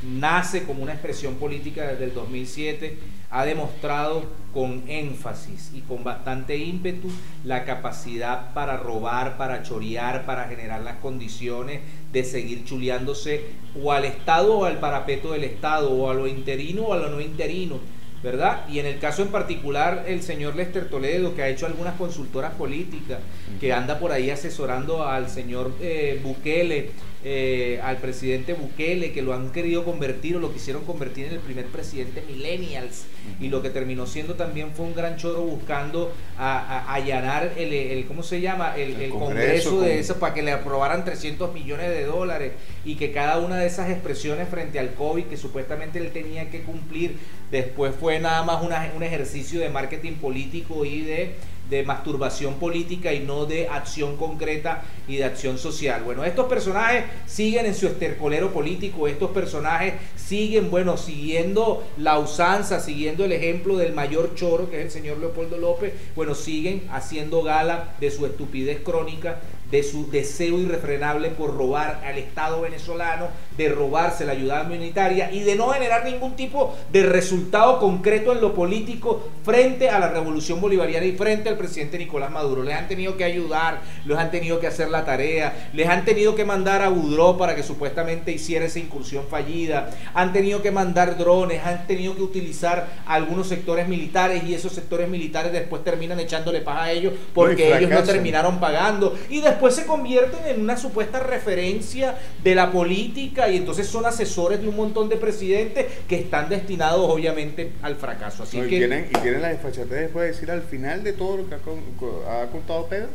[0.03, 2.97] nace como una expresión política desde el 2007,
[3.31, 7.07] ha demostrado con énfasis y con bastante ímpetu
[7.45, 11.79] la capacidad para robar, para chorear, para generar las condiciones
[12.11, 13.45] de seguir chuleándose
[13.81, 17.09] o al Estado o al parapeto del Estado, o a lo interino o a lo
[17.09, 17.79] no interino.
[18.23, 18.67] ¿Verdad?
[18.69, 22.53] Y en el caso en particular, el señor Lester Toledo, que ha hecho algunas consultoras
[22.53, 23.19] políticas,
[23.59, 26.91] que anda por ahí asesorando al señor eh, Bukele,
[27.23, 31.39] eh, al presidente Bukele, que lo han querido convertir o lo quisieron convertir en el
[31.39, 33.03] primer presidente millennials,
[33.41, 37.73] y lo que terminó siendo también fue un gran choro buscando a, a- allanar el,
[37.73, 38.75] el- ¿cómo se llama?
[38.77, 42.53] El, El el Congreso Congreso de eso para que le aprobaran 300 millones de dólares
[42.85, 46.61] y que cada una de esas expresiones frente al COVID que supuestamente él tenía que
[46.61, 47.17] cumplir,
[47.51, 51.31] después fue nada más una- un ejercicio de marketing político y de,
[51.69, 56.03] de masturbación política y no de acción concreta y de acción social.
[56.03, 62.79] Bueno, estos personajes siguen en su estercolero político, estos personajes siguen, bueno, siguiendo la usanza,
[62.79, 67.43] siguiendo el ejemplo del mayor choro que es el señor Leopoldo López, bueno, siguen haciendo
[67.43, 69.39] gala de su estupidez crónica,
[69.71, 75.41] de su deseo irrefrenable por robar al Estado venezolano, de robarse la ayuda humanitaria y
[75.41, 80.61] de no generar ningún tipo de resultado concreto en lo político frente a la revolución
[80.61, 82.63] bolivariana y frente al presidente Nicolás Maduro.
[82.63, 86.35] Les han tenido que ayudar, les han tenido que hacer la tarea, les han tenido
[86.35, 91.17] que mandar a Udró para que supuestamente hiciera esa incursión fallida, han tenido que mandar
[91.17, 96.61] drones, han tenido que utilizar algunos sectores militares y esos sectores militares después terminan echándole
[96.61, 101.19] paja a ellos porque ellos no terminaron pagando y después se convierten en una supuesta
[101.19, 106.49] referencia de la política y entonces son asesores de un montón de presidentes que están
[106.49, 108.43] destinados obviamente al fracaso.
[108.43, 111.13] Así No, y, que tienen, y tienen la desfachatez después de decir al final de
[111.13, 113.09] todo lo que ha, ha contado Pedro,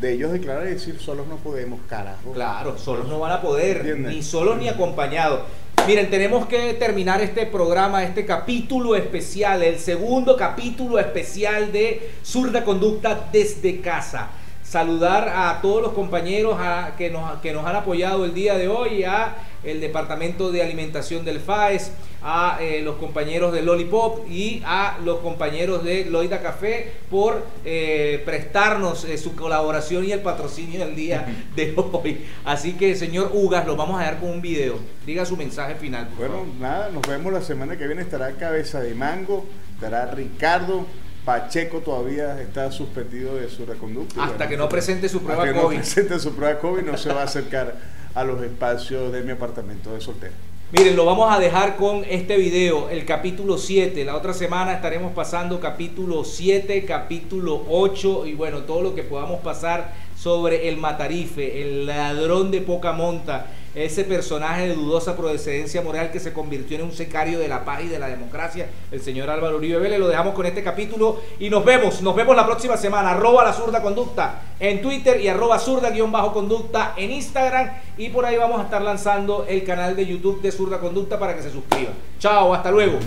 [0.00, 2.32] de ellos declarar y decir solos no podemos, carajo.
[2.32, 4.14] Claro, solos no van a poder, ¿Entiendes?
[4.14, 5.42] ni solos ni acompañados.
[5.86, 12.64] Miren, tenemos que terminar este programa, este capítulo especial, el segundo capítulo especial de Zurda
[12.64, 14.30] Conducta desde casa.
[14.70, 18.68] Saludar a todos los compañeros a- que, nos, que nos han apoyado el día de
[18.68, 21.90] hoy, a el Departamento de Alimentación del FAES,
[22.22, 28.22] a eh, los compañeros de Lollipop y a los compañeros de Loida Café por eh,
[28.24, 32.24] prestarnos eh, su colaboración y el patrocinio del día de hoy.
[32.44, 34.78] Así que, señor Ugas, lo vamos a dejar con un video.
[35.04, 36.06] Diga su mensaje final.
[36.10, 36.60] por Bueno, favor.
[36.60, 38.02] nada, nos vemos la semana que viene.
[38.02, 40.86] Estará Cabeza de Mango, estará Ricardo
[41.24, 44.20] Pacheco todavía está suspendido de su reconducto.
[44.20, 45.76] Hasta que no presente su prueba hasta que COVID.
[45.76, 47.76] no presente su prueba COVID no se va a acercar
[48.14, 50.32] a los espacios de mi apartamento de soltero.
[50.72, 54.04] Miren, lo vamos a dejar con este video, el capítulo 7.
[54.04, 59.40] La otra semana estaremos pasando capítulo 7, capítulo 8 y bueno, todo lo que podamos
[59.40, 66.10] pasar sobre el Matarife, el ladrón de poca monta, ese personaje de dudosa procedencia moral
[66.10, 69.30] que se convirtió en un secario de la paz y de la democracia, el señor
[69.30, 69.98] Álvaro Uribe Vélez.
[69.98, 73.10] Lo dejamos con este capítulo y nos vemos, nos vemos la próxima semana.
[73.10, 77.70] Arroba la zurda conducta en Twitter y arroba zurda guion bajo conducta en Instagram.
[77.96, 81.36] Y por ahí vamos a estar lanzando el canal de YouTube de Zurda Conducta para
[81.36, 81.94] que se suscriban.
[82.18, 82.98] Chao, hasta luego.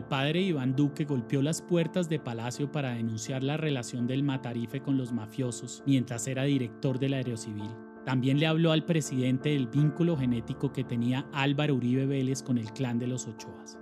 [0.00, 4.80] El padre Iván Duque golpeó las puertas de Palacio para denunciar la relación del Matarife
[4.80, 7.68] con los mafiosos mientras era director del Aerocivil,
[8.06, 12.72] también le habló al presidente del vínculo genético que tenía Álvaro Uribe Vélez con el
[12.72, 13.78] clan de los Ochoas.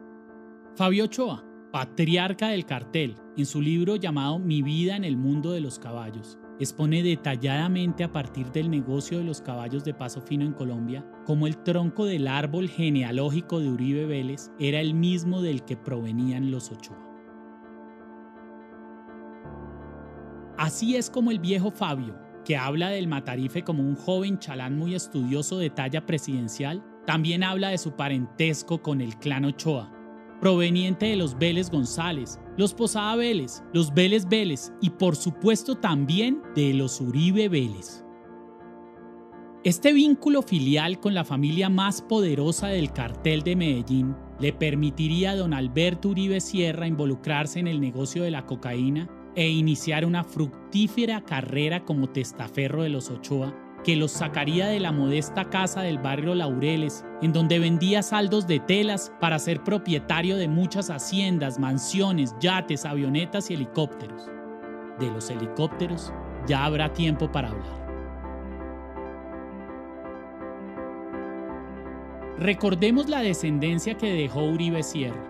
[0.74, 5.60] Fabio Ochoa, patriarca del cartel, en su libro llamado Mi vida en el mundo de
[5.60, 10.52] los caballos, expone detalladamente a partir del negocio de los caballos de paso fino en
[10.52, 15.76] Colombia cómo el tronco del árbol genealógico de Uribe Vélez era el mismo del que
[15.76, 17.08] provenían los Ochoa.
[20.56, 24.94] Así es como el viejo Fabio, que habla del Matarife como un joven chalán muy
[24.94, 29.92] estudioso de talla presidencial, también habla de su parentesco con el clan Ochoa,
[30.40, 36.42] proveniente de los Vélez González, los Posada Vélez, los Vélez Vélez y por supuesto también
[36.54, 38.04] de los Uribe Vélez.
[39.64, 45.36] Este vínculo filial con la familia más poderosa del cartel de Medellín le permitiría a
[45.36, 51.24] don Alberto Uribe Sierra involucrarse en el negocio de la cocaína e iniciar una fructífera
[51.24, 56.34] carrera como testaferro de los Ochoa que los sacaría de la modesta casa del barrio
[56.34, 62.84] Laureles, en donde vendía saldos de telas para ser propietario de muchas haciendas, mansiones, yates,
[62.84, 64.26] avionetas y helicópteros.
[64.98, 66.12] De los helicópteros
[66.46, 67.78] ya habrá tiempo para hablar.
[72.38, 75.27] Recordemos la descendencia que dejó Uribe Sierra.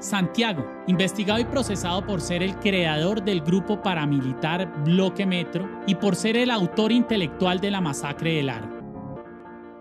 [0.00, 6.16] Santiago, investigado y procesado por ser el creador del grupo paramilitar Bloque Metro y por
[6.16, 8.80] ser el autor intelectual de la masacre del Aro.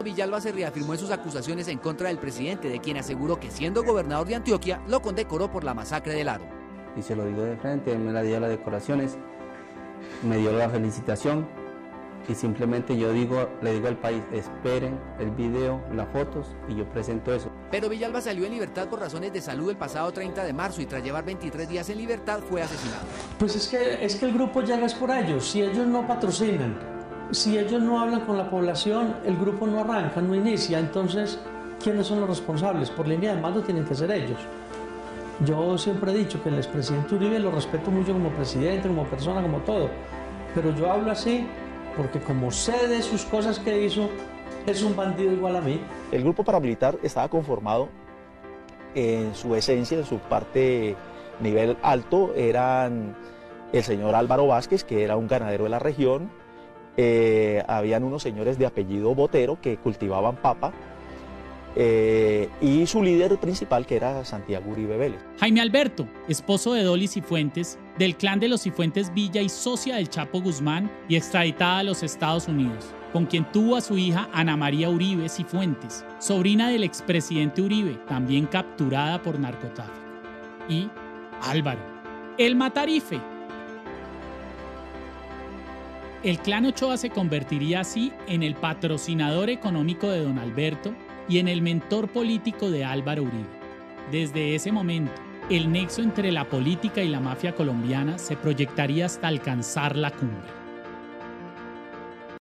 [0.04, 3.84] Villalba se reafirmó en sus acusaciones en contra del presidente, de quien aseguró que siendo
[3.84, 6.44] gobernador de Antioquia lo condecoró por la masacre del Aro.
[6.98, 9.18] Y se lo digo de frente, me la dio las decoraciones,
[10.24, 11.48] me dio la felicitación
[12.28, 16.86] y simplemente yo digo, le digo al país, esperen el video, las fotos y yo
[16.86, 17.50] presento eso.
[17.72, 20.86] Pero Villalba salió en libertad por razones de salud el pasado 30 de marzo y
[20.86, 23.04] tras llevar 23 días en libertad fue asesinado.
[23.38, 26.78] Pues es que, es que el grupo llega es por ellos, si ellos no patrocinan,
[27.32, 31.40] si ellos no hablan con la población, el grupo no arranca, no inicia, entonces,
[31.84, 32.90] ¿quiénes son los responsables?
[32.90, 34.40] Por línea de mando tienen que ser ellos.
[35.46, 39.42] Yo siempre he dicho que el expresidente Uribe lo respeto mucho como presidente, como persona,
[39.42, 39.90] como todo,
[40.54, 41.48] pero yo hablo así
[41.96, 44.10] porque como sé de sus cosas que hizo,
[44.66, 45.82] es un bandido igual a mí.
[46.12, 47.90] El grupo paramilitar estaba conformado
[48.96, 50.96] en su esencia, en su parte
[51.40, 53.16] nivel alto, eran
[53.72, 56.32] el señor Álvaro Vázquez, que era un ganadero de la región,
[56.98, 60.74] eh, habían unos señores de apellido Botero que cultivaban papa,
[61.76, 65.22] eh, y su líder principal que era Santiago Uribe Vélez.
[65.40, 70.10] Jaime Alberto, esposo de Dolly Cifuentes, del clan de los Cifuentes Villa y socia del
[70.10, 74.58] Chapo Guzmán y extraditada a los Estados Unidos, con quien tuvo a su hija Ana
[74.58, 80.00] María Uribe Cifuentes, sobrina del expresidente Uribe, también capturada por narcotráfico.
[80.68, 80.90] Y
[81.42, 81.82] Álvaro,
[82.38, 83.20] el Matarife.
[86.22, 90.94] El clan Ochoa se convertiría así en el patrocinador económico de don Alberto
[91.30, 93.48] y en el mentor político de Álvaro Uribe.
[94.12, 95.14] Desde ese momento,
[95.50, 100.59] el nexo entre la política y la mafia colombiana se proyectaría hasta alcanzar la cumbre.